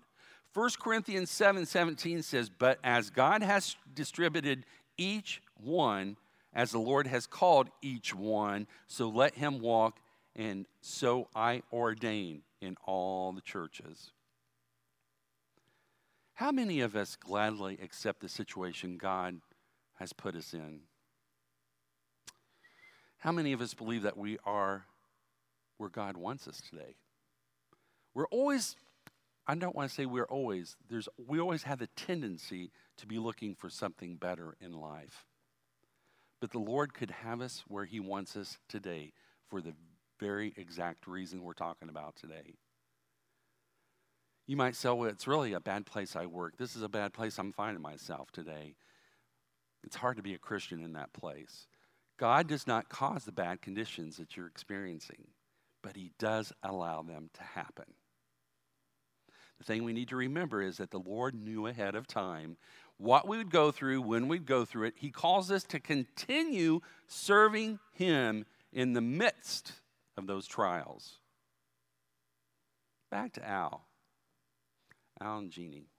1 0.53 0.69
Corinthians 0.79 1.29
7 1.31 1.65
17 1.65 2.21
says, 2.21 2.49
But 2.49 2.79
as 2.83 3.10
God 3.10 3.41
has 3.41 3.75
distributed 3.93 4.65
each 4.97 5.41
one, 5.55 6.17
as 6.53 6.71
the 6.71 6.79
Lord 6.79 7.07
has 7.07 7.27
called 7.27 7.69
each 7.81 8.15
one, 8.15 8.67
so 8.88 9.10
let 9.10 9.36
him 9.36 9.60
walk, 9.60 9.99
and 10.36 10.65
so 10.81 11.27
I 11.36 11.62
ordain 11.71 12.41
in 12.62 12.75
all 12.86 13.31
the 13.31 13.41
churches. 13.41 14.12
How 16.33 16.51
many 16.51 16.81
of 16.81 16.95
us 16.95 17.15
gladly 17.15 17.77
accept 17.81 18.21
the 18.21 18.29
situation 18.29 18.97
God 18.97 19.41
has 19.95 20.13
put 20.13 20.36
us 20.36 20.53
in? 20.53 20.81
How 23.19 23.32
many 23.32 23.53
of 23.53 23.62
us 23.62 23.73
believe 23.73 24.03
that 24.03 24.17
we 24.17 24.38
are 24.45 24.86
where 25.77 25.89
God 25.89 26.17
wants 26.17 26.47
us 26.47 26.62
today? 26.62 26.95
We're 28.13 28.27
always, 28.27 28.75
I 29.47 29.56
don't 29.56 29.75
want 29.75 29.89
to 29.89 29.95
say 29.95 30.06
we're 30.06 30.25
always, 30.25 30.75
there's, 30.89 31.10
we 31.27 31.39
always 31.39 31.63
have 31.63 31.80
the 31.80 31.88
tendency 31.95 32.71
to 32.97 33.08
be 33.08 33.17
looking 33.17 33.56
for 33.56 33.69
something 33.69 34.15
better 34.15 34.56
in 34.62 34.73
life. 34.73 35.25
But 36.39 36.51
the 36.51 36.60
Lord 36.60 36.93
could 36.93 37.12
have 37.12 37.41
us 37.41 37.63
where 37.67 37.86
He 37.86 37.99
wants 37.99 38.36
us 38.36 38.60
today 38.69 39.13
for 39.49 39.62
the 39.62 39.73
very 40.19 40.53
exact 40.58 41.08
reason 41.08 41.43
we're 41.43 41.53
talking 41.53 41.89
about 41.89 42.15
today. 42.15 42.56
You 44.45 44.56
might 44.56 44.75
say, 44.75 44.89
well, 44.89 45.10
it's 45.10 45.27
really 45.27 45.53
a 45.53 45.60
bad 45.60 45.86
place 45.86 46.15
I 46.15 46.25
work. 46.25 46.58
This 46.58 46.75
is 46.75 46.82
a 46.82 46.89
bad 46.89 47.13
place 47.13 47.38
I'm 47.38 47.51
finding 47.51 47.82
myself 47.82 48.32
today. 48.32 48.75
It's 49.84 49.95
hard 49.95 50.17
to 50.17 50.23
be 50.23 50.34
a 50.34 50.39
Christian 50.39 50.84
in 50.84 50.93
that 50.93 51.13
place. 51.13 51.67
God 52.17 52.47
does 52.47 52.65
not 52.65 52.89
cause 52.89 53.25
the 53.25 53.32
bad 53.32 53.62
conditions 53.62 54.17
that 54.17 54.36
you're 54.36 54.47
experiencing, 54.47 55.27
but 55.84 55.95
He 55.95 56.12
does 56.17 56.51
allow 56.63 57.03
them 57.03 57.30
to 57.34 57.43
happen. 57.43 57.86
The 59.60 59.63
thing 59.63 59.84
we 59.84 59.93
need 59.93 60.10
to 60.10 60.15
remember 60.15 60.62
is 60.62 60.77
that 60.77 60.91
the 60.91 60.99
Lord 60.99 61.34
knew 61.34 61.67
ahead 61.67 61.95
of 61.95 62.08
time 62.08 62.58
what 62.97 63.27
we 63.27 63.38
would 63.38 63.51
go 63.51 63.71
through, 63.71 64.01
when 64.01 64.27
we'd 64.27 64.45
go 64.45 64.65
through 64.65 64.88
it. 64.88 64.95
He 64.97 65.12
calls 65.12 65.51
us 65.51 65.63
to 65.65 65.80
continue 65.80 66.82
serving 67.08 67.80
Him 67.93 68.45
in 68.73 68.93
the 68.93 69.01
midst 69.01 69.73
of 70.17 70.27
those 70.27 70.47
trials. 70.47 71.19
Back 73.10 73.34
to 73.34 73.47
Al. 73.47 73.86
Al 75.21 75.38
and 75.39 75.51
Jeannie. 75.51 75.89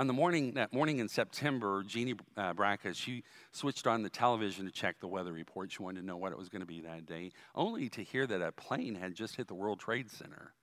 On 0.00 0.06
the 0.06 0.14
morning, 0.14 0.54
that 0.54 0.72
morning 0.72 0.98
in 0.98 1.08
September, 1.10 1.82
Jeannie 1.86 2.14
uh, 2.34 2.54
Braca, 2.54 2.96
she 2.96 3.22
switched 3.52 3.86
on 3.86 4.02
the 4.02 4.08
television 4.08 4.64
to 4.64 4.72
check 4.72 4.98
the 4.98 5.06
weather 5.06 5.30
report. 5.30 5.70
She 5.70 5.82
wanted 5.82 6.00
to 6.00 6.06
know 6.06 6.16
what 6.16 6.32
it 6.32 6.38
was 6.38 6.48
going 6.48 6.62
to 6.62 6.66
be 6.66 6.80
that 6.80 7.04
day, 7.04 7.32
only 7.54 7.90
to 7.90 8.02
hear 8.02 8.26
that 8.26 8.40
a 8.40 8.50
plane 8.50 8.94
had 8.94 9.14
just 9.14 9.36
hit 9.36 9.46
the 9.46 9.54
World 9.54 9.78
Trade 9.78 10.10
Center. 10.10 10.54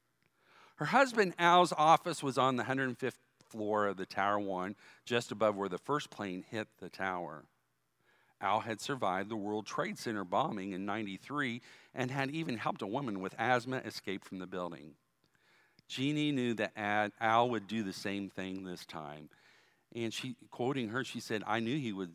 Her 0.78 0.88
husband 0.88 1.36
Al's 1.38 1.72
office 1.72 2.24
was 2.24 2.40
on 2.40 2.56
the 2.56 2.64
105th 2.64 3.20
floor 3.48 3.86
of 3.86 3.98
the 3.98 4.08
Tower 4.08 4.40
1, 4.40 4.76
just 5.06 5.32
above 5.32 5.56
where 5.56 5.70
the 5.70 5.78
first 5.78 6.10
plane 6.10 6.44
hit 6.50 6.68
the 6.80 6.90
tower. 6.90 7.46
Al 8.42 8.62
had 8.62 8.82
survived 8.82 9.30
the 9.30 9.36
World 9.36 9.68
Trade 9.68 10.00
Center 10.00 10.24
bombing 10.24 10.72
in 10.72 10.84
93 10.84 11.62
and 11.94 12.10
had 12.10 12.32
even 12.32 12.58
helped 12.58 12.82
a 12.82 12.88
woman 12.88 13.20
with 13.20 13.36
asthma 13.38 13.84
escape 13.86 14.26
from 14.26 14.40
the 14.40 14.48
building. 14.48 14.96
Jeannie 15.88 16.32
knew 16.32 16.54
that 16.56 16.74
Al 17.20 17.50
would 17.50 17.68
do 17.68 17.84
the 17.84 17.94
same 17.94 18.30
thing 18.30 18.64
this 18.64 18.86
time. 18.86 19.30
And 19.96 20.14
she, 20.14 20.36
quoting 20.52 20.90
her, 20.90 21.04
she 21.04 21.20
said, 21.20 21.44
I 21.48 21.60
knew 21.60 21.78
he 21.78 21.94
would 21.94 22.14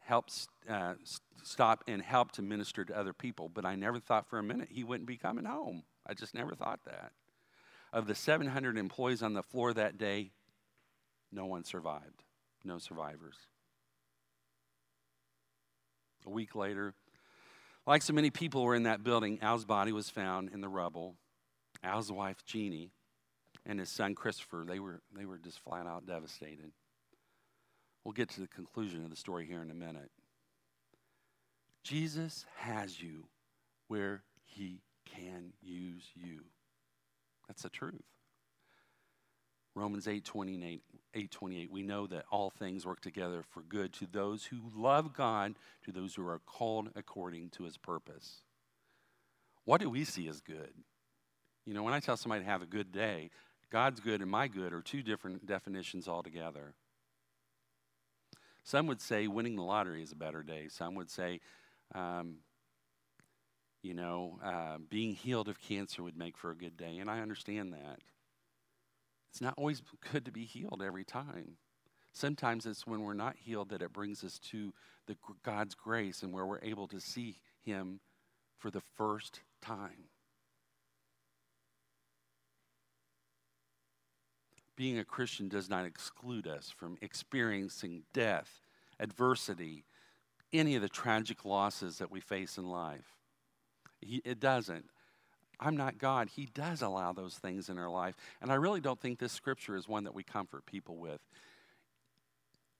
help 0.00 0.28
uh, 0.68 0.94
stop 1.42 1.82
and 1.88 2.02
help 2.02 2.32
to 2.32 2.42
minister 2.42 2.84
to 2.84 2.98
other 2.98 3.12
people, 3.12 3.48
but 3.48 3.64
I 3.64 3.74
never 3.74 3.98
thought 3.98 4.28
for 4.28 4.38
a 4.38 4.42
minute 4.42 4.68
he 4.70 4.84
wouldn't 4.84 5.08
be 5.08 5.16
coming 5.16 5.46
home. 5.46 5.84
I 6.06 6.14
just 6.14 6.34
never 6.34 6.54
thought 6.54 6.80
that. 6.84 7.12
Of 7.92 8.06
the 8.06 8.14
700 8.14 8.76
employees 8.76 9.22
on 9.22 9.34
the 9.34 9.42
floor 9.42 9.72
that 9.72 9.96
day, 9.96 10.32
no 11.32 11.46
one 11.46 11.64
survived. 11.64 12.24
No 12.64 12.78
survivors. 12.78 13.36
A 16.26 16.30
week 16.30 16.54
later, 16.54 16.94
like 17.86 18.02
so 18.02 18.12
many 18.12 18.30
people 18.30 18.64
were 18.64 18.74
in 18.74 18.84
that 18.84 19.04
building, 19.04 19.38
Al's 19.42 19.64
body 19.64 19.92
was 19.92 20.08
found 20.08 20.50
in 20.52 20.60
the 20.60 20.68
rubble. 20.68 21.16
Al's 21.82 22.10
wife, 22.10 22.44
Jeannie, 22.46 22.90
and 23.66 23.78
his 23.78 23.88
son 23.88 24.14
Christopher, 24.14 24.64
they 24.66 24.78
were, 24.78 25.00
they 25.16 25.24
were 25.24 25.38
just 25.38 25.60
flat 25.60 25.86
out 25.86 26.06
devastated. 26.06 26.72
We'll 28.04 28.12
get 28.12 28.28
to 28.30 28.40
the 28.40 28.48
conclusion 28.48 29.02
of 29.04 29.10
the 29.10 29.16
story 29.16 29.46
here 29.46 29.62
in 29.62 29.70
a 29.70 29.74
minute. 29.74 30.10
Jesus 31.82 32.44
has 32.56 33.00
you 33.00 33.24
where 33.88 34.22
He 34.44 34.80
can 35.04 35.52
use 35.62 36.04
you. 36.14 36.40
That's 37.46 37.62
the 37.62 37.68
truth. 37.70 38.02
Romans 39.74 40.06
8 40.06 40.24
28, 40.24 40.82
8 41.14 41.30
28, 41.30 41.70
we 41.70 41.82
know 41.82 42.06
that 42.06 42.24
all 42.30 42.50
things 42.50 42.86
work 42.86 43.00
together 43.00 43.42
for 43.50 43.60
good 43.62 43.92
to 43.94 44.06
those 44.06 44.44
who 44.44 44.60
love 44.74 45.12
God, 45.12 45.56
to 45.84 45.92
those 45.92 46.14
who 46.14 46.26
are 46.26 46.38
called 46.38 46.90
according 46.94 47.50
to 47.50 47.64
his 47.64 47.76
purpose. 47.76 48.42
What 49.64 49.80
do 49.80 49.90
we 49.90 50.04
see 50.04 50.28
as 50.28 50.40
good? 50.40 50.72
You 51.66 51.74
know, 51.74 51.82
when 51.82 51.94
I 51.94 52.00
tell 52.00 52.16
somebody 52.16 52.44
to 52.44 52.50
have 52.50 52.62
a 52.62 52.66
good 52.66 52.92
day, 52.92 53.30
God's 53.74 53.98
good 53.98 54.20
and 54.20 54.30
my 54.30 54.46
good 54.46 54.72
are 54.72 54.82
two 54.82 55.02
different 55.02 55.46
definitions 55.46 56.06
altogether. 56.06 56.74
Some 58.62 58.86
would 58.86 59.00
say 59.00 59.26
winning 59.26 59.56
the 59.56 59.64
lottery 59.64 60.00
is 60.00 60.12
a 60.12 60.14
better 60.14 60.44
day. 60.44 60.68
Some 60.68 60.94
would 60.94 61.10
say, 61.10 61.40
um, 61.92 62.36
you 63.82 63.92
know, 63.92 64.38
uh, 64.44 64.76
being 64.88 65.12
healed 65.12 65.48
of 65.48 65.60
cancer 65.60 66.04
would 66.04 66.16
make 66.16 66.38
for 66.38 66.52
a 66.52 66.56
good 66.56 66.76
day. 66.76 66.98
And 66.98 67.10
I 67.10 67.18
understand 67.18 67.72
that. 67.72 67.98
It's 69.32 69.40
not 69.40 69.54
always 69.56 69.82
good 70.12 70.24
to 70.26 70.30
be 70.30 70.44
healed 70.44 70.80
every 70.80 71.04
time. 71.04 71.56
Sometimes 72.12 72.66
it's 72.66 72.86
when 72.86 73.00
we're 73.00 73.12
not 73.12 73.34
healed 73.36 73.70
that 73.70 73.82
it 73.82 73.92
brings 73.92 74.22
us 74.22 74.38
to 74.50 74.72
the 75.08 75.16
God's 75.42 75.74
grace 75.74 76.22
and 76.22 76.32
where 76.32 76.46
we're 76.46 76.62
able 76.62 76.86
to 76.86 77.00
see 77.00 77.40
Him 77.60 77.98
for 78.56 78.70
the 78.70 78.82
first 78.96 79.40
time. 79.60 80.10
Being 84.76 84.98
a 84.98 85.04
Christian 85.04 85.48
does 85.48 85.70
not 85.70 85.86
exclude 85.86 86.46
us 86.46 86.72
from 86.76 86.98
experiencing 87.00 88.02
death, 88.12 88.60
adversity, 88.98 89.84
any 90.52 90.74
of 90.76 90.82
the 90.82 90.88
tragic 90.88 91.44
losses 91.44 91.98
that 91.98 92.10
we 92.10 92.20
face 92.20 92.58
in 92.58 92.68
life. 92.68 93.16
it 94.02 94.40
doesn't. 94.40 94.86
I'm 95.60 95.76
not 95.76 95.98
God. 95.98 96.28
He 96.28 96.46
does 96.46 96.82
allow 96.82 97.12
those 97.12 97.36
things 97.36 97.68
in 97.68 97.78
our 97.78 97.88
life. 97.88 98.16
And 98.42 98.50
I 98.50 98.56
really 98.56 98.80
don't 98.80 99.00
think 99.00 99.18
this 99.18 99.32
scripture 99.32 99.76
is 99.76 99.88
one 99.88 100.04
that 100.04 100.14
we 100.14 100.22
comfort 100.22 100.66
people 100.66 100.96
with. 100.96 101.20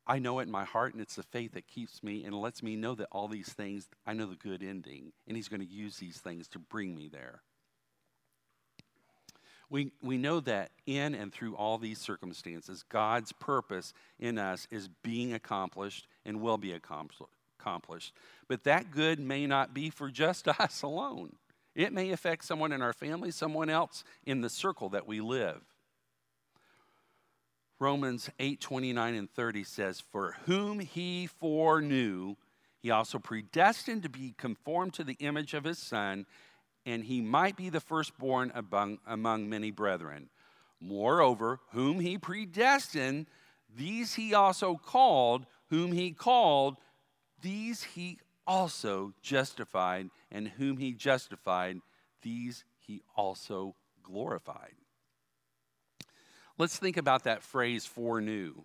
I 0.06 0.18
know 0.18 0.38
it 0.40 0.44
in 0.44 0.50
my 0.50 0.64
heart, 0.64 0.92
and 0.92 1.00
it's 1.00 1.16
the 1.16 1.22
faith 1.22 1.52
that 1.52 1.66
keeps 1.66 2.02
me 2.02 2.24
and 2.24 2.34
lets 2.34 2.62
me 2.62 2.76
know 2.76 2.94
that 2.94 3.08
all 3.10 3.26
these 3.26 3.48
things, 3.48 3.88
I 4.06 4.12
know 4.12 4.26
the 4.26 4.36
good 4.36 4.62
ending, 4.62 5.12
and 5.26 5.36
He's 5.36 5.48
going 5.48 5.60
to 5.60 5.66
use 5.66 5.96
these 5.96 6.18
things 6.18 6.46
to 6.48 6.58
bring 6.58 6.94
me 6.94 7.08
there. 7.08 7.42
We, 9.70 9.92
we 10.02 10.18
know 10.18 10.40
that 10.40 10.70
in 10.86 11.14
and 11.14 11.32
through 11.32 11.56
all 11.56 11.78
these 11.78 11.98
circumstances, 11.98 12.84
God's 12.88 13.32
purpose 13.32 13.92
in 14.18 14.38
us 14.38 14.66
is 14.70 14.88
being 15.02 15.32
accomplished 15.32 16.06
and 16.24 16.40
will 16.40 16.58
be 16.58 16.72
accomplished. 16.72 18.12
But 18.46 18.64
that 18.64 18.90
good 18.90 19.18
may 19.18 19.46
not 19.46 19.74
be 19.74 19.90
for 19.90 20.10
just 20.10 20.48
us 20.60 20.82
alone. 20.82 21.36
It 21.74 21.92
may 21.92 22.10
affect 22.10 22.44
someone 22.44 22.72
in 22.72 22.82
our 22.82 22.92
family, 22.92 23.30
someone 23.30 23.68
else 23.68 24.04
in 24.24 24.42
the 24.42 24.50
circle 24.50 24.90
that 24.90 25.06
we 25.06 25.20
live. 25.20 25.62
Romans 27.80 28.30
8 28.38 28.60
29 28.60 29.14
and 29.14 29.30
30 29.30 29.64
says, 29.64 30.00
For 30.00 30.36
whom 30.46 30.78
he 30.78 31.26
foreknew, 31.26 32.36
he 32.80 32.90
also 32.90 33.18
predestined 33.18 34.02
to 34.04 34.08
be 34.08 34.34
conformed 34.38 34.94
to 34.94 35.04
the 35.04 35.16
image 35.18 35.54
of 35.54 35.64
his 35.64 35.78
Son, 35.78 36.26
and 36.86 37.04
he 37.04 37.20
might 37.20 37.56
be 37.56 37.70
the 37.70 37.80
firstborn 37.80 38.52
among, 38.54 38.98
among 39.06 39.48
many 39.48 39.70
brethren. 39.70 40.28
Moreover, 40.80 41.60
whom 41.72 42.00
he 42.00 42.18
predestined, 42.18 43.26
these 43.74 44.14
he 44.14 44.34
also 44.34 44.76
called, 44.76 45.46
whom 45.70 45.92
he 45.92 46.12
called, 46.12 46.76
these 47.40 47.82
he 47.82 48.18
also 48.46 49.14
justified, 49.22 50.10
and 50.30 50.48
whom 50.48 50.76
he 50.76 50.92
justified, 50.92 51.80
these 52.22 52.64
he 52.78 53.02
also 53.16 53.74
glorified. 54.02 54.74
Let's 56.58 56.78
think 56.78 56.96
about 56.96 57.24
that 57.24 57.42
phrase 57.42 57.86
foreknew. 57.86 58.64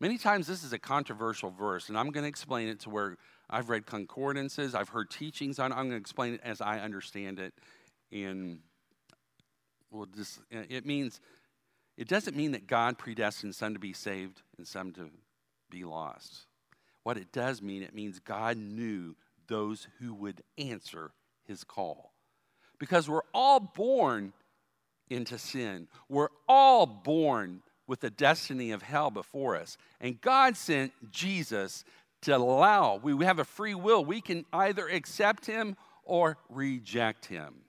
Many 0.00 0.16
times 0.16 0.46
this 0.46 0.64
is 0.64 0.72
a 0.72 0.78
controversial 0.78 1.50
verse, 1.50 1.88
and 1.88 1.98
I'm 1.98 2.10
going 2.10 2.24
to 2.24 2.28
explain 2.28 2.68
it 2.68 2.80
to 2.80 2.90
where 2.90 3.18
I've 3.50 3.68
read 3.68 3.84
concordances, 3.86 4.74
I've 4.74 4.88
heard 4.88 5.10
teachings 5.10 5.58
on. 5.58 5.72
I'm 5.72 5.78
going 5.78 5.90
to 5.90 5.96
explain 5.96 6.34
it 6.34 6.40
as 6.44 6.60
I 6.60 6.78
understand 6.78 7.38
it. 7.38 7.52
And 8.12 8.60
well, 9.90 10.06
just, 10.16 10.40
it 10.50 10.86
means, 10.86 11.20
it 11.96 12.08
doesn't 12.08 12.36
mean 12.36 12.52
that 12.52 12.66
God 12.66 12.96
predestined 12.96 13.54
some 13.54 13.74
to 13.74 13.80
be 13.80 13.92
saved 13.92 14.42
and 14.56 14.66
some 14.66 14.92
to 14.92 15.10
be 15.68 15.84
lost. 15.84 16.46
What 17.02 17.16
it 17.16 17.32
does 17.32 17.60
mean, 17.60 17.82
it 17.82 17.94
means 17.94 18.20
God 18.20 18.56
knew 18.56 19.16
those 19.48 19.88
who 19.98 20.14
would 20.14 20.42
answer 20.58 21.10
his 21.44 21.64
call. 21.64 22.12
Because 22.78 23.08
we're 23.08 23.20
all 23.34 23.60
born 23.60 24.32
into 25.08 25.38
sin, 25.38 25.88
we're 26.08 26.28
all 26.48 26.86
born 26.86 27.62
with 27.86 28.00
the 28.00 28.10
destiny 28.10 28.70
of 28.70 28.82
hell 28.82 29.10
before 29.10 29.56
us. 29.56 29.76
And 30.00 30.20
God 30.20 30.56
sent 30.56 30.92
Jesus 31.10 31.84
to 32.22 32.36
allow, 32.36 32.96
we 32.96 33.24
have 33.24 33.38
a 33.38 33.44
free 33.44 33.74
will. 33.74 34.04
We 34.04 34.20
can 34.20 34.44
either 34.52 34.88
accept 34.88 35.46
him 35.46 35.76
or 36.04 36.38
reject 36.48 37.26
him. 37.26 37.62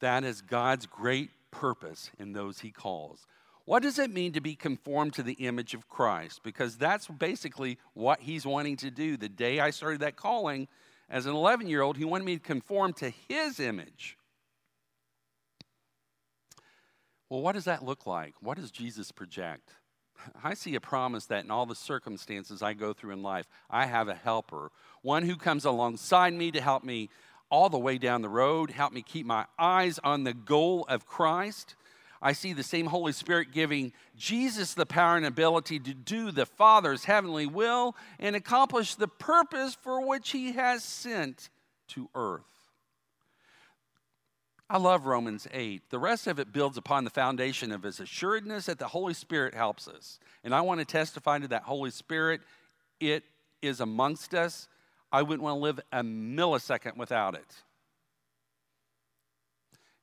That 0.00 0.24
is 0.24 0.42
God's 0.42 0.86
great 0.86 1.30
purpose 1.50 2.10
in 2.18 2.32
those 2.32 2.60
he 2.60 2.70
calls. 2.70 3.26
What 3.64 3.82
does 3.82 3.98
it 3.98 4.12
mean 4.12 4.32
to 4.32 4.40
be 4.40 4.54
conformed 4.54 5.14
to 5.14 5.22
the 5.22 5.32
image 5.34 5.74
of 5.74 5.88
Christ? 5.88 6.42
Because 6.44 6.76
that's 6.76 7.08
basically 7.08 7.78
what 7.94 8.20
he's 8.20 8.46
wanting 8.46 8.76
to 8.78 8.90
do. 8.90 9.16
The 9.16 9.28
day 9.28 9.58
I 9.58 9.70
started 9.70 10.00
that 10.00 10.16
calling 10.16 10.68
as 11.08 11.26
an 11.26 11.34
11 11.34 11.66
year 11.66 11.82
old, 11.82 11.96
he 11.96 12.04
wanted 12.04 12.24
me 12.24 12.36
to 12.36 12.42
conform 12.42 12.92
to 12.94 13.12
his 13.28 13.58
image. 13.58 14.16
Well, 17.28 17.42
what 17.42 17.52
does 17.52 17.64
that 17.64 17.84
look 17.84 18.06
like? 18.06 18.34
What 18.40 18.56
does 18.56 18.70
Jesus 18.70 19.10
project? 19.10 19.72
I 20.42 20.54
see 20.54 20.74
a 20.74 20.80
promise 20.80 21.26
that 21.26 21.44
in 21.44 21.50
all 21.50 21.66
the 21.66 21.74
circumstances 21.74 22.62
I 22.62 22.74
go 22.74 22.92
through 22.92 23.12
in 23.12 23.22
life, 23.22 23.46
I 23.70 23.86
have 23.86 24.08
a 24.08 24.14
helper, 24.14 24.70
one 25.02 25.24
who 25.24 25.36
comes 25.36 25.64
alongside 25.64 26.34
me 26.34 26.50
to 26.52 26.60
help 26.60 26.84
me 26.84 27.10
all 27.50 27.68
the 27.68 27.78
way 27.78 27.98
down 27.98 28.22
the 28.22 28.28
road, 28.28 28.70
help 28.70 28.92
me 28.92 29.02
keep 29.02 29.24
my 29.24 29.46
eyes 29.58 30.00
on 30.02 30.24
the 30.24 30.34
goal 30.34 30.84
of 30.88 31.06
Christ 31.06 31.76
I 32.22 32.32
see 32.32 32.52
the 32.52 32.62
same 32.62 32.86
Holy 32.86 33.12
Spirit 33.12 33.52
giving 33.52 33.92
Jesus 34.16 34.74
the 34.74 34.86
power 34.86 35.16
and 35.16 35.26
ability 35.26 35.78
to 35.80 35.94
do 35.94 36.30
the 36.30 36.46
Father's 36.46 37.04
heavenly 37.04 37.46
will 37.46 37.94
and 38.18 38.34
accomplish 38.34 38.94
the 38.94 39.08
purpose 39.08 39.76
for 39.80 40.06
which 40.06 40.30
He 40.30 40.52
has 40.52 40.82
sent 40.82 41.50
to 41.88 42.08
earth. 42.14 42.42
I 44.68 44.78
love 44.78 45.06
Romans 45.06 45.46
8. 45.52 45.90
The 45.90 45.98
rest 45.98 46.26
of 46.26 46.40
it 46.40 46.52
builds 46.52 46.76
upon 46.76 47.04
the 47.04 47.10
foundation 47.10 47.70
of 47.70 47.84
His 47.84 48.00
assuredness 48.00 48.66
that 48.66 48.78
the 48.78 48.88
Holy 48.88 49.14
Spirit 49.14 49.54
helps 49.54 49.86
us. 49.86 50.18
And 50.42 50.54
I 50.54 50.60
want 50.60 50.80
to 50.80 50.84
testify 50.84 51.38
to 51.38 51.48
that 51.48 51.62
Holy 51.62 51.90
Spirit. 51.90 52.40
It 52.98 53.22
is 53.62 53.80
amongst 53.80 54.34
us. 54.34 54.66
I 55.12 55.22
wouldn't 55.22 55.42
want 55.42 55.56
to 55.56 55.60
live 55.60 55.80
a 55.92 56.02
millisecond 56.02 56.96
without 56.96 57.34
it 57.34 57.62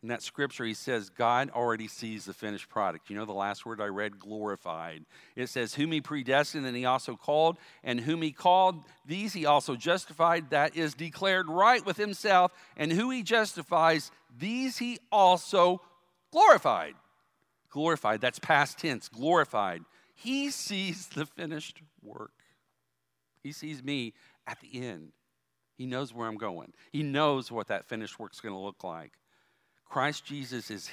in 0.04 0.10
that 0.10 0.22
scripture, 0.22 0.66
he 0.66 0.74
says, 0.74 1.10
God 1.10 1.50
already 1.52 1.88
sees 1.88 2.26
the 2.26 2.34
finished 2.34 2.68
product. 2.68 3.10
You 3.10 3.16
know 3.16 3.24
the 3.24 3.32
last 3.32 3.66
word 3.66 3.80
I 3.80 3.86
read, 3.86 4.20
glorified. 4.20 5.06
It 5.38 5.48
says, 5.48 5.74
Whom 5.74 5.94
he 5.94 6.02
predestined, 6.02 6.66
and 6.66 6.76
he 6.76 6.84
also 6.84 7.16
called, 7.16 7.58
and 7.86 8.02
whom 8.02 8.22
he 8.22 8.34
called, 8.34 8.84
these 9.06 9.32
he 9.32 9.46
also 9.46 9.78
justified, 9.78 10.50
that 10.50 10.76
is 10.76 10.94
declared 10.94 11.48
right 11.48 11.84
with 11.86 11.96
himself, 11.96 12.52
and 12.76 12.92
who 12.92 13.12
he 13.12 13.24
justifies, 13.24 14.12
these 14.38 14.78
he 14.78 15.00
also 15.12 15.82
glorified. 16.32 16.96
Glorified, 17.70 18.22
that's 18.22 18.40
past 18.40 18.80
tense, 18.80 19.10
glorified. 19.10 19.82
He 20.16 20.52
sees 20.52 21.08
the 21.16 21.26
finished 21.26 21.82
work. 22.02 22.32
He 23.42 23.52
sees 23.52 23.84
me 23.84 24.14
at 24.48 24.60
the 24.62 24.82
end. 24.82 25.12
He 25.76 25.86
knows 25.86 26.14
where 26.14 26.28
I'm 26.28 26.38
going. 26.38 26.74
He 26.92 27.04
knows 27.04 27.52
what 27.52 27.68
that 27.68 27.88
finished 27.88 28.20
work 28.20 28.34
is 28.34 28.42
going 28.42 28.54
to 28.54 28.60
look 28.60 28.84
like. 28.84 29.14
Christ 29.86 30.24
Jesus 30.26 30.70
is, 30.70 30.90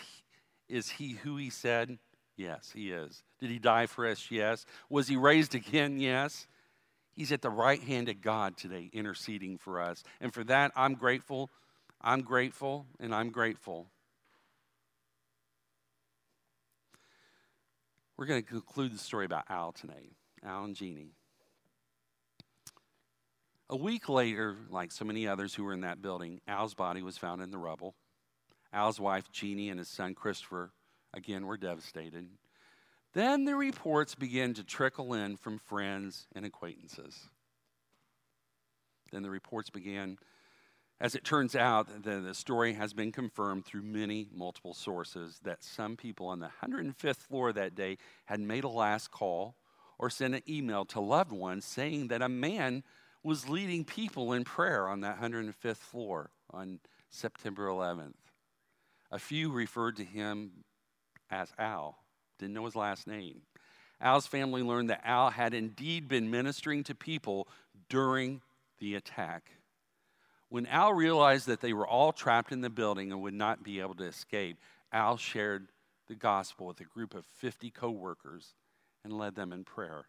is 0.69 0.89
he 0.91 1.13
who 1.13 1.37
he 1.37 1.51
said? 1.51 1.99
Yes, 2.37 2.71
he 2.75 2.91
is. 2.91 3.23
Did 3.39 3.51
he 3.51 3.59
die 3.59 3.87
for 3.87 4.07
us? 4.07 4.31
Yes. 4.31 4.65
Was 4.89 5.07
he 5.07 5.17
raised 5.17 5.55
again? 5.55 6.01
Yes. 6.01 6.47
He's 7.13 7.33
at 7.33 7.43
the 7.43 7.51
right 7.51 7.83
hand 7.83 8.09
of 8.09 8.23
God 8.23 8.57
today, 8.57 8.89
interceding 8.93 9.59
for 9.59 9.81
us. 9.81 10.03
And 10.21 10.33
for 10.33 10.43
that, 10.45 10.73
I'm 10.75 10.95
grateful. 10.95 11.51
I'm 12.03 12.23
grateful, 12.23 12.87
and 12.99 13.15
I'm 13.15 13.31
grateful. 13.31 13.87
We're 18.17 18.27
going 18.27 18.43
to 18.43 18.49
conclude 18.49 18.93
the 18.93 18.99
story 18.99 19.27
about 19.27 19.45
Al 19.49 19.73
tonight, 19.73 20.13
Al 20.43 20.65
and 20.65 20.75
Jeannie. 20.75 21.13
A 23.69 23.77
week 23.77 24.09
later, 24.09 24.57
like 24.69 24.93
so 24.93 25.05
many 25.05 25.29
others 25.29 25.55
who 25.55 25.65
were 25.65 25.73
in 25.73 25.83
that 25.83 26.03
building, 26.03 26.41
Al's 26.49 26.75
body 26.75 27.03
was 27.03 27.17
found 27.19 27.41
in 27.41 27.51
the 27.51 27.59
rubble. 27.59 27.95
Al's 28.73 28.99
wife, 28.99 29.31
Jeannie, 29.31 29.69
and 29.69 29.79
his 29.79 29.89
son, 29.89 30.15
Christopher, 30.15 30.73
again, 31.15 31.47
were 31.47 31.57
devastated. 31.57 32.29
Then 33.13 33.45
the 33.45 33.55
reports 33.55 34.15
began 34.15 34.55
to 34.55 34.65
trickle 34.65 35.15
in 35.15 35.37
from 35.37 35.59
friends 35.59 36.27
and 36.35 36.45
acquaintances. 36.45 37.29
Then 39.13 39.23
the 39.23 39.31
reports 39.31 39.71
began. 39.71 40.19
As 41.01 41.15
it 41.15 41.25
turns 41.25 41.57
out, 41.57 42.03
the, 42.03 42.21
the 42.21 42.35
story 42.35 42.75
has 42.75 42.93
been 42.93 43.11
confirmed 43.11 43.65
through 43.65 43.83
many 43.83 44.29
multiple 44.35 44.75
sources 44.75 45.41
that 45.45 45.65
some 45.65 45.97
people 45.97 46.27
on 46.27 46.41
the 46.41 46.51
105th 46.63 47.17
floor 47.17 47.55
that 47.55 47.75
day 47.75 47.97
had 48.27 48.39
made 48.39 48.65
a 48.65 48.69
last 48.69 49.11
call 49.11 49.55
or 49.99 50.11
sent 50.11 50.35
an 50.35 50.43
email 50.47 50.85
to 50.85 51.01
loved 51.01 51.33
ones 51.33 51.65
saying 51.65 52.09
that 52.09 52.21
a 52.21 52.29
man 52.29 52.83
was 53.23 53.49
leading 53.49 53.83
people 53.83 54.35
in 54.35 54.45
prayer 54.45 54.89
on 54.89 55.01
that 55.01 55.19
105th 55.21 55.77
floor 55.77 56.31
on 56.51 56.81
September 57.09 57.67
11th. 57.67 58.13
A 59.11 59.19
few 59.19 59.51
referred 59.51 59.97
to 59.97 60.05
him 60.05 60.51
as 61.31 61.51
Al, 61.59 61.99
didn't 62.39 62.55
know 62.55 62.67
his 62.67 62.77
last 62.77 63.07
name. 63.07 63.41
Al's 64.03 64.27
family 64.27 64.63
learned 64.63 64.91
that 64.91 65.03
Al 65.05 65.31
had 65.31 65.55
indeed 65.55 66.09
been 66.09 66.31
ministering 66.31 66.85
to 66.85 66.95
people 66.95 67.49
during 67.89 68.43
the 68.79 68.95
attack. 68.95 69.51
When 70.51 70.67
Al 70.67 70.93
realized 70.93 71.47
that 71.47 71.61
they 71.61 71.73
were 71.73 71.87
all 71.87 72.13
trapped 72.13 72.53
in 72.53 72.61
the 72.61 72.69
building 72.69 73.13
and 73.13 73.23
would 73.23 73.35
not 73.35 73.63
be 73.63 73.81
able 73.81 73.95
to 73.95 74.05
escape, 74.05 74.59
Al 74.93 75.17
shared 75.17 75.69
the 76.09 76.17
gospel 76.17 76.67
with 76.67 76.81
a 76.81 76.85
group 76.85 77.15
of 77.15 77.25
50 77.25 77.71
co 77.71 77.91
workers 77.91 78.55
and 79.05 79.17
led 79.17 79.37
them 79.37 79.53
in 79.53 79.65
prayer. 79.65 80.07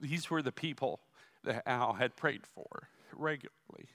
These 0.00 0.28
were 0.28 0.42
the 0.42 0.52
people 0.52 1.00
that 1.44 1.62
Al 1.66 1.94
had 1.94 2.16
prayed 2.16 2.44
for 2.44 2.88
regularly 3.14 3.88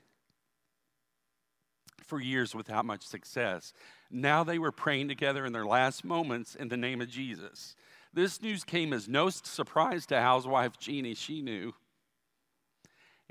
for 2.05 2.19
years 2.19 2.55
without 2.55 2.86
much 2.86 3.03
success. 3.03 3.73
Now 4.10 4.43
they 4.43 4.60
were 4.60 4.71
praying 4.71 5.07
together 5.07 5.45
in 5.45 5.53
their 5.53 5.65
last 5.65 6.03
moments 6.03 6.55
in 6.55 6.69
the 6.69 6.77
name 6.77 7.01
of 7.01 7.10
Jesus. 7.10 7.75
This 8.13 8.41
news 8.41 8.63
came 8.63 8.91
as 8.91 9.07
no 9.07 9.29
surprise 9.29 10.05
to 10.07 10.17
Al's 10.17 10.47
wife, 10.47 10.77
Jeannie. 10.79 11.13
She 11.13 11.41
knew. 11.41 11.73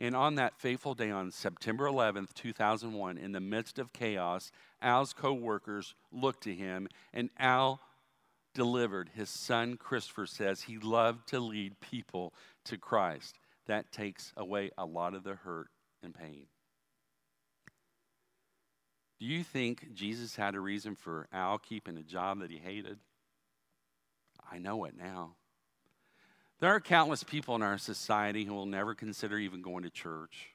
And 0.02 0.16
on 0.16 0.36
that 0.36 0.56
fateful 0.56 0.94
day, 0.94 1.10
on 1.10 1.30
September 1.30 1.84
11th, 1.84 2.32
2001, 2.32 3.18
in 3.18 3.32
the 3.32 3.40
midst 3.40 3.78
of 3.78 3.92
chaos, 3.92 4.50
Al's 4.80 5.12
co 5.12 5.34
workers 5.34 5.94
looked 6.10 6.42
to 6.44 6.54
him, 6.54 6.88
and 7.12 7.28
Al 7.38 7.80
delivered. 8.54 9.10
His 9.14 9.28
son, 9.28 9.76
Christopher, 9.76 10.24
says 10.24 10.62
he 10.62 10.78
loved 10.78 11.28
to 11.28 11.38
lead 11.38 11.80
people 11.80 12.32
to 12.64 12.78
Christ. 12.78 13.38
That 13.66 13.92
takes 13.92 14.32
away 14.38 14.70
a 14.78 14.86
lot 14.86 15.14
of 15.14 15.22
the 15.22 15.34
hurt 15.34 15.68
and 16.02 16.14
pain. 16.14 16.46
Do 19.20 19.26
you 19.26 19.44
think 19.44 19.92
Jesus 19.92 20.34
had 20.34 20.54
a 20.54 20.60
reason 20.60 20.94
for 20.94 21.28
Al 21.30 21.58
keeping 21.58 21.98
a 21.98 22.02
job 22.02 22.40
that 22.40 22.50
he 22.50 22.56
hated? 22.56 22.98
I 24.50 24.58
know 24.58 24.86
it 24.86 24.96
now. 24.96 25.36
There 26.60 26.74
are 26.74 26.80
countless 26.80 27.24
people 27.24 27.54
in 27.54 27.62
our 27.62 27.78
society 27.78 28.44
who 28.44 28.52
will 28.52 28.66
never 28.66 28.94
consider 28.94 29.38
even 29.38 29.62
going 29.62 29.82
to 29.84 29.90
church. 29.90 30.54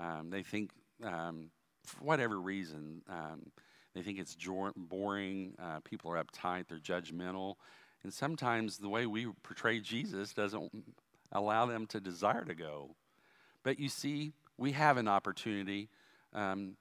Um, 0.00 0.30
they 0.30 0.42
think, 0.42 0.70
um, 1.04 1.50
for 1.84 2.02
whatever 2.02 2.40
reason, 2.40 3.02
um, 3.10 3.50
they 3.94 4.00
think 4.00 4.18
it's 4.18 4.36
boring. 4.74 5.52
Uh, 5.62 5.80
people 5.84 6.10
are 6.10 6.24
uptight, 6.24 6.68
they're 6.68 6.78
judgmental. 6.78 7.56
And 8.02 8.12
sometimes 8.12 8.78
the 8.78 8.88
way 8.88 9.04
we 9.04 9.26
portray 9.42 9.80
Jesus 9.80 10.32
doesn't 10.32 10.72
allow 11.30 11.66
them 11.66 11.86
to 11.88 12.00
desire 12.00 12.44
to 12.46 12.54
go. 12.54 12.94
But 13.62 13.78
you 13.78 13.90
see, 13.90 14.32
we 14.56 14.72
have 14.72 14.96
an 14.96 15.08
opportunity 15.08 15.90
um, 16.32 16.76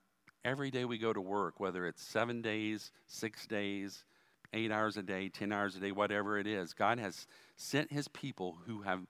every 0.45 0.71
day 0.71 0.85
we 0.85 0.97
go 0.97 1.11
to 1.11 1.21
work, 1.21 1.59
whether 1.59 1.85
it's 1.85 2.01
seven 2.01 2.41
days, 2.41 2.91
six 3.07 3.45
days, 3.45 4.05
eight 4.53 4.71
hours 4.71 4.97
a 4.97 5.03
day, 5.03 5.29
10 5.29 5.51
hours 5.51 5.75
a 5.75 5.79
day, 5.79 5.91
whatever 5.91 6.37
it 6.37 6.47
is. 6.47 6.73
God 6.73 6.99
has 6.99 7.27
sent 7.55 7.91
his 7.91 8.07
people 8.07 8.57
who 8.65 8.83
have 8.83 9.01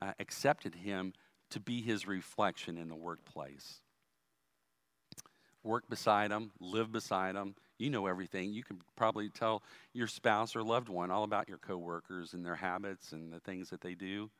uh, 0.00 0.12
accepted 0.18 0.74
him 0.74 1.12
to 1.50 1.60
be 1.60 1.82
his 1.82 2.06
reflection 2.06 2.78
in 2.78 2.88
the 2.88 2.94
workplace. 2.94 3.80
Work 5.62 5.88
beside 5.88 6.30
them, 6.30 6.52
live 6.60 6.92
beside 6.92 7.34
them. 7.34 7.54
You 7.78 7.90
know 7.90 8.06
everything. 8.06 8.52
You 8.52 8.62
can 8.62 8.80
probably 8.96 9.30
tell 9.30 9.62
your 9.92 10.06
spouse 10.06 10.54
or 10.54 10.62
loved 10.62 10.88
one 10.88 11.10
all 11.10 11.24
about 11.24 11.48
your 11.48 11.58
coworkers 11.58 12.34
and 12.34 12.44
their 12.44 12.54
habits 12.54 13.12
and 13.12 13.32
the 13.32 13.40
things 13.40 13.70
that 13.70 13.80
they 13.80 13.94
do. 13.94 14.30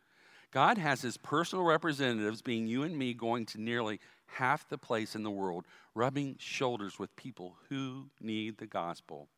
God 0.52 0.78
has 0.78 1.02
his 1.02 1.16
personal 1.16 1.64
representatives, 1.64 2.42
being 2.42 2.68
you 2.68 2.84
and 2.84 2.96
me, 2.96 3.12
going 3.12 3.46
to 3.46 3.60
nearly 3.60 3.98
half 4.26 4.68
the 4.68 4.78
place 4.78 5.16
in 5.16 5.24
the 5.24 5.30
world, 5.30 5.66
rubbing 5.94 6.36
shoulders 6.38 6.98
with 6.98 7.16
people 7.16 7.56
who 7.68 8.06
need 8.20 8.58
the 8.58 8.66
gospel. 8.66 9.28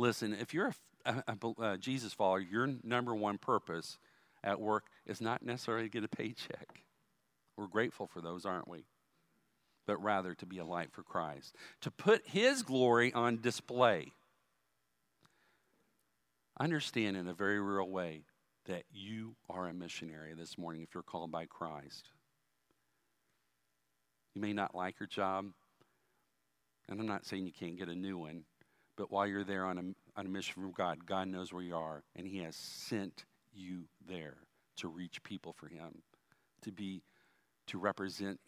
Listen, 0.00 0.32
if 0.32 0.54
you're 0.54 0.72
a, 1.04 1.22
a, 1.28 1.36
a 1.36 1.62
uh, 1.62 1.76
Jesus 1.76 2.14
follower, 2.14 2.40
your 2.40 2.66
number 2.82 3.14
one 3.14 3.36
purpose 3.36 3.98
at 4.42 4.58
work 4.58 4.86
is 5.04 5.20
not 5.20 5.42
necessarily 5.42 5.84
to 5.84 5.90
get 5.90 6.04
a 6.04 6.08
paycheck. 6.08 6.84
We're 7.54 7.66
grateful 7.66 8.06
for 8.06 8.22
those, 8.22 8.46
aren't 8.46 8.66
we? 8.66 8.86
But 9.86 10.02
rather 10.02 10.34
to 10.36 10.46
be 10.46 10.56
a 10.56 10.64
light 10.64 10.90
for 10.90 11.02
Christ, 11.02 11.54
to 11.82 11.90
put 11.90 12.26
his 12.26 12.62
glory 12.62 13.12
on 13.12 13.42
display. 13.42 14.12
Understand 16.58 17.18
in 17.18 17.28
a 17.28 17.34
very 17.34 17.60
real 17.60 17.90
way 17.90 18.22
that 18.64 18.84
you 18.90 19.34
are 19.50 19.68
a 19.68 19.74
missionary 19.74 20.32
this 20.32 20.56
morning 20.56 20.80
if 20.80 20.94
you're 20.94 21.02
called 21.02 21.30
by 21.30 21.44
Christ. 21.44 22.08
You 24.34 24.40
may 24.40 24.54
not 24.54 24.74
like 24.74 24.98
your 24.98 25.08
job, 25.08 25.44
and 26.88 26.98
I'm 26.98 27.06
not 27.06 27.26
saying 27.26 27.44
you 27.44 27.52
can't 27.52 27.78
get 27.78 27.90
a 27.90 27.94
new 27.94 28.16
one, 28.16 28.44
but 28.96 29.10
while 29.10 29.26
you're 29.26 29.44
there 29.44 29.64
on 29.64 29.78
a, 29.78 30.18
on 30.18 30.26
a 30.26 30.28
mission 30.28 30.54
from 30.54 30.72
God, 30.72 31.06
God 31.06 31.28
knows 31.28 31.52
where 31.52 31.62
you 31.62 31.76
are, 31.76 32.02
and 32.16 32.26
He 32.26 32.38
has 32.38 32.56
sent 32.56 33.24
you 33.52 33.84
there 34.08 34.36
to 34.76 34.88
reach 34.88 35.22
people 35.22 35.52
for 35.52 35.68
Him, 35.68 36.02
to 36.62 36.72
be, 36.72 37.02
to 37.68 37.78
represent 37.78 38.40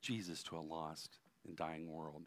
Jesus 0.00 0.42
to 0.44 0.56
a 0.56 0.60
lost 0.60 1.18
and 1.46 1.56
dying 1.56 1.90
world. 1.90 2.22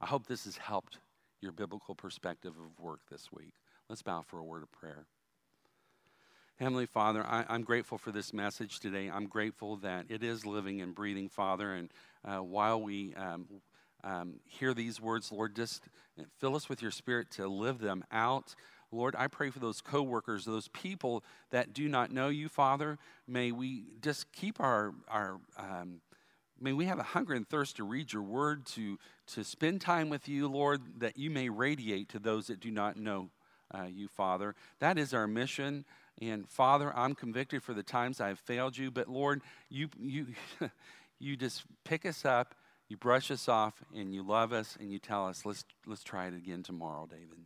I 0.00 0.06
hope 0.06 0.26
this 0.26 0.44
has 0.44 0.56
helped 0.56 0.98
your 1.40 1.52
biblical 1.52 1.94
perspective 1.94 2.54
of 2.58 2.82
work 2.82 3.00
this 3.10 3.30
week. 3.32 3.54
Let's 3.88 4.02
bow 4.02 4.22
for 4.22 4.38
a 4.38 4.44
word 4.44 4.62
of 4.62 4.72
prayer. 4.72 5.06
Heavenly 6.56 6.86
Father, 6.86 7.24
I, 7.26 7.44
am 7.48 7.64
grateful 7.64 7.98
for 7.98 8.12
this 8.12 8.32
message 8.32 8.78
today. 8.78 9.10
I'm 9.12 9.26
grateful 9.26 9.76
that 9.78 10.06
it 10.08 10.22
is 10.22 10.46
living 10.46 10.80
and 10.80 10.94
breathing, 10.94 11.28
Father. 11.28 11.72
And 11.74 11.90
uh, 12.24 12.38
while 12.38 12.80
we 12.80 13.12
um, 13.14 13.46
um, 14.04 14.34
hear 14.46 14.74
these 14.74 15.00
words, 15.00 15.32
Lord, 15.32 15.56
just 15.56 15.82
fill 16.38 16.54
us 16.54 16.68
with 16.68 16.82
your 16.82 16.90
spirit 16.90 17.30
to 17.32 17.48
live 17.48 17.78
them 17.78 18.04
out. 18.12 18.54
Lord, 18.92 19.16
I 19.18 19.26
pray 19.26 19.50
for 19.50 19.58
those 19.58 19.80
coworkers, 19.80 20.44
those 20.44 20.68
people 20.68 21.24
that 21.50 21.72
do 21.72 21.88
not 21.88 22.12
know 22.12 22.28
you, 22.28 22.48
Father. 22.48 22.98
May 23.26 23.50
we 23.50 23.84
just 24.00 24.30
keep 24.32 24.60
our, 24.60 24.94
our 25.08 25.40
um, 25.58 26.00
may 26.60 26.72
we 26.72 26.84
have 26.84 26.98
a 26.98 27.04
hunger 27.04 27.34
and 27.34 27.48
thirst 27.48 27.76
to 27.76 27.84
read 27.84 28.12
your 28.12 28.22
word, 28.22 28.66
to, 28.66 28.98
to 29.28 29.42
spend 29.42 29.80
time 29.80 30.08
with 30.08 30.28
you, 30.28 30.48
Lord, 30.48 30.80
that 30.98 31.16
you 31.16 31.30
may 31.30 31.48
radiate 31.48 32.08
to 32.10 32.18
those 32.18 32.46
that 32.46 32.60
do 32.60 32.70
not 32.70 32.96
know 32.96 33.30
uh, 33.74 33.86
you, 33.92 34.08
Father. 34.08 34.54
That 34.78 34.98
is 34.98 35.12
our 35.12 35.26
mission. 35.26 35.84
And 36.20 36.48
Father, 36.48 36.92
I'm 36.96 37.14
convicted 37.14 37.62
for 37.62 37.74
the 37.74 37.82
times 37.82 38.20
I've 38.20 38.38
failed 38.38 38.76
you, 38.76 38.90
but 38.90 39.08
Lord, 39.08 39.42
you, 39.68 39.88
you, 40.00 40.26
you 41.18 41.36
just 41.36 41.64
pick 41.84 42.06
us 42.06 42.24
up, 42.24 42.54
you 42.88 42.96
brush 42.96 43.30
us 43.30 43.48
off, 43.48 43.74
and 43.94 44.14
you 44.14 44.22
love 44.22 44.52
us, 44.52 44.76
and 44.78 44.92
you 44.92 44.98
tell 44.98 45.26
us, 45.26 45.44
let's, 45.44 45.64
let's 45.86 46.04
try 46.04 46.26
it 46.26 46.34
again 46.34 46.62
tomorrow, 46.62 47.06
David. 47.10 47.38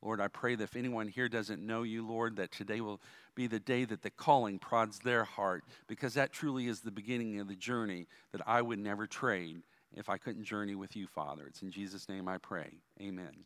Lord, 0.00 0.20
I 0.20 0.28
pray 0.28 0.54
that 0.54 0.64
if 0.64 0.76
anyone 0.76 1.08
here 1.08 1.28
doesn't 1.28 1.66
know 1.66 1.82
you, 1.82 2.06
Lord, 2.06 2.36
that 2.36 2.52
today 2.52 2.80
will 2.80 3.00
be 3.34 3.48
the 3.48 3.58
day 3.58 3.84
that 3.84 4.02
the 4.02 4.10
calling 4.10 4.58
prods 4.58 5.00
their 5.00 5.24
heart, 5.24 5.64
because 5.88 6.14
that 6.14 6.32
truly 6.32 6.68
is 6.68 6.80
the 6.80 6.90
beginning 6.90 7.40
of 7.40 7.48
the 7.48 7.56
journey 7.56 8.06
that 8.32 8.42
I 8.46 8.62
would 8.62 8.78
never 8.78 9.06
trade 9.06 9.62
if 9.94 10.08
I 10.08 10.18
couldn't 10.18 10.44
journey 10.44 10.76
with 10.76 10.94
you, 10.94 11.06
Father. 11.06 11.46
It's 11.48 11.62
in 11.62 11.70
Jesus' 11.70 12.08
name 12.08 12.28
I 12.28 12.38
pray. 12.38 12.78
Amen. 13.00 13.44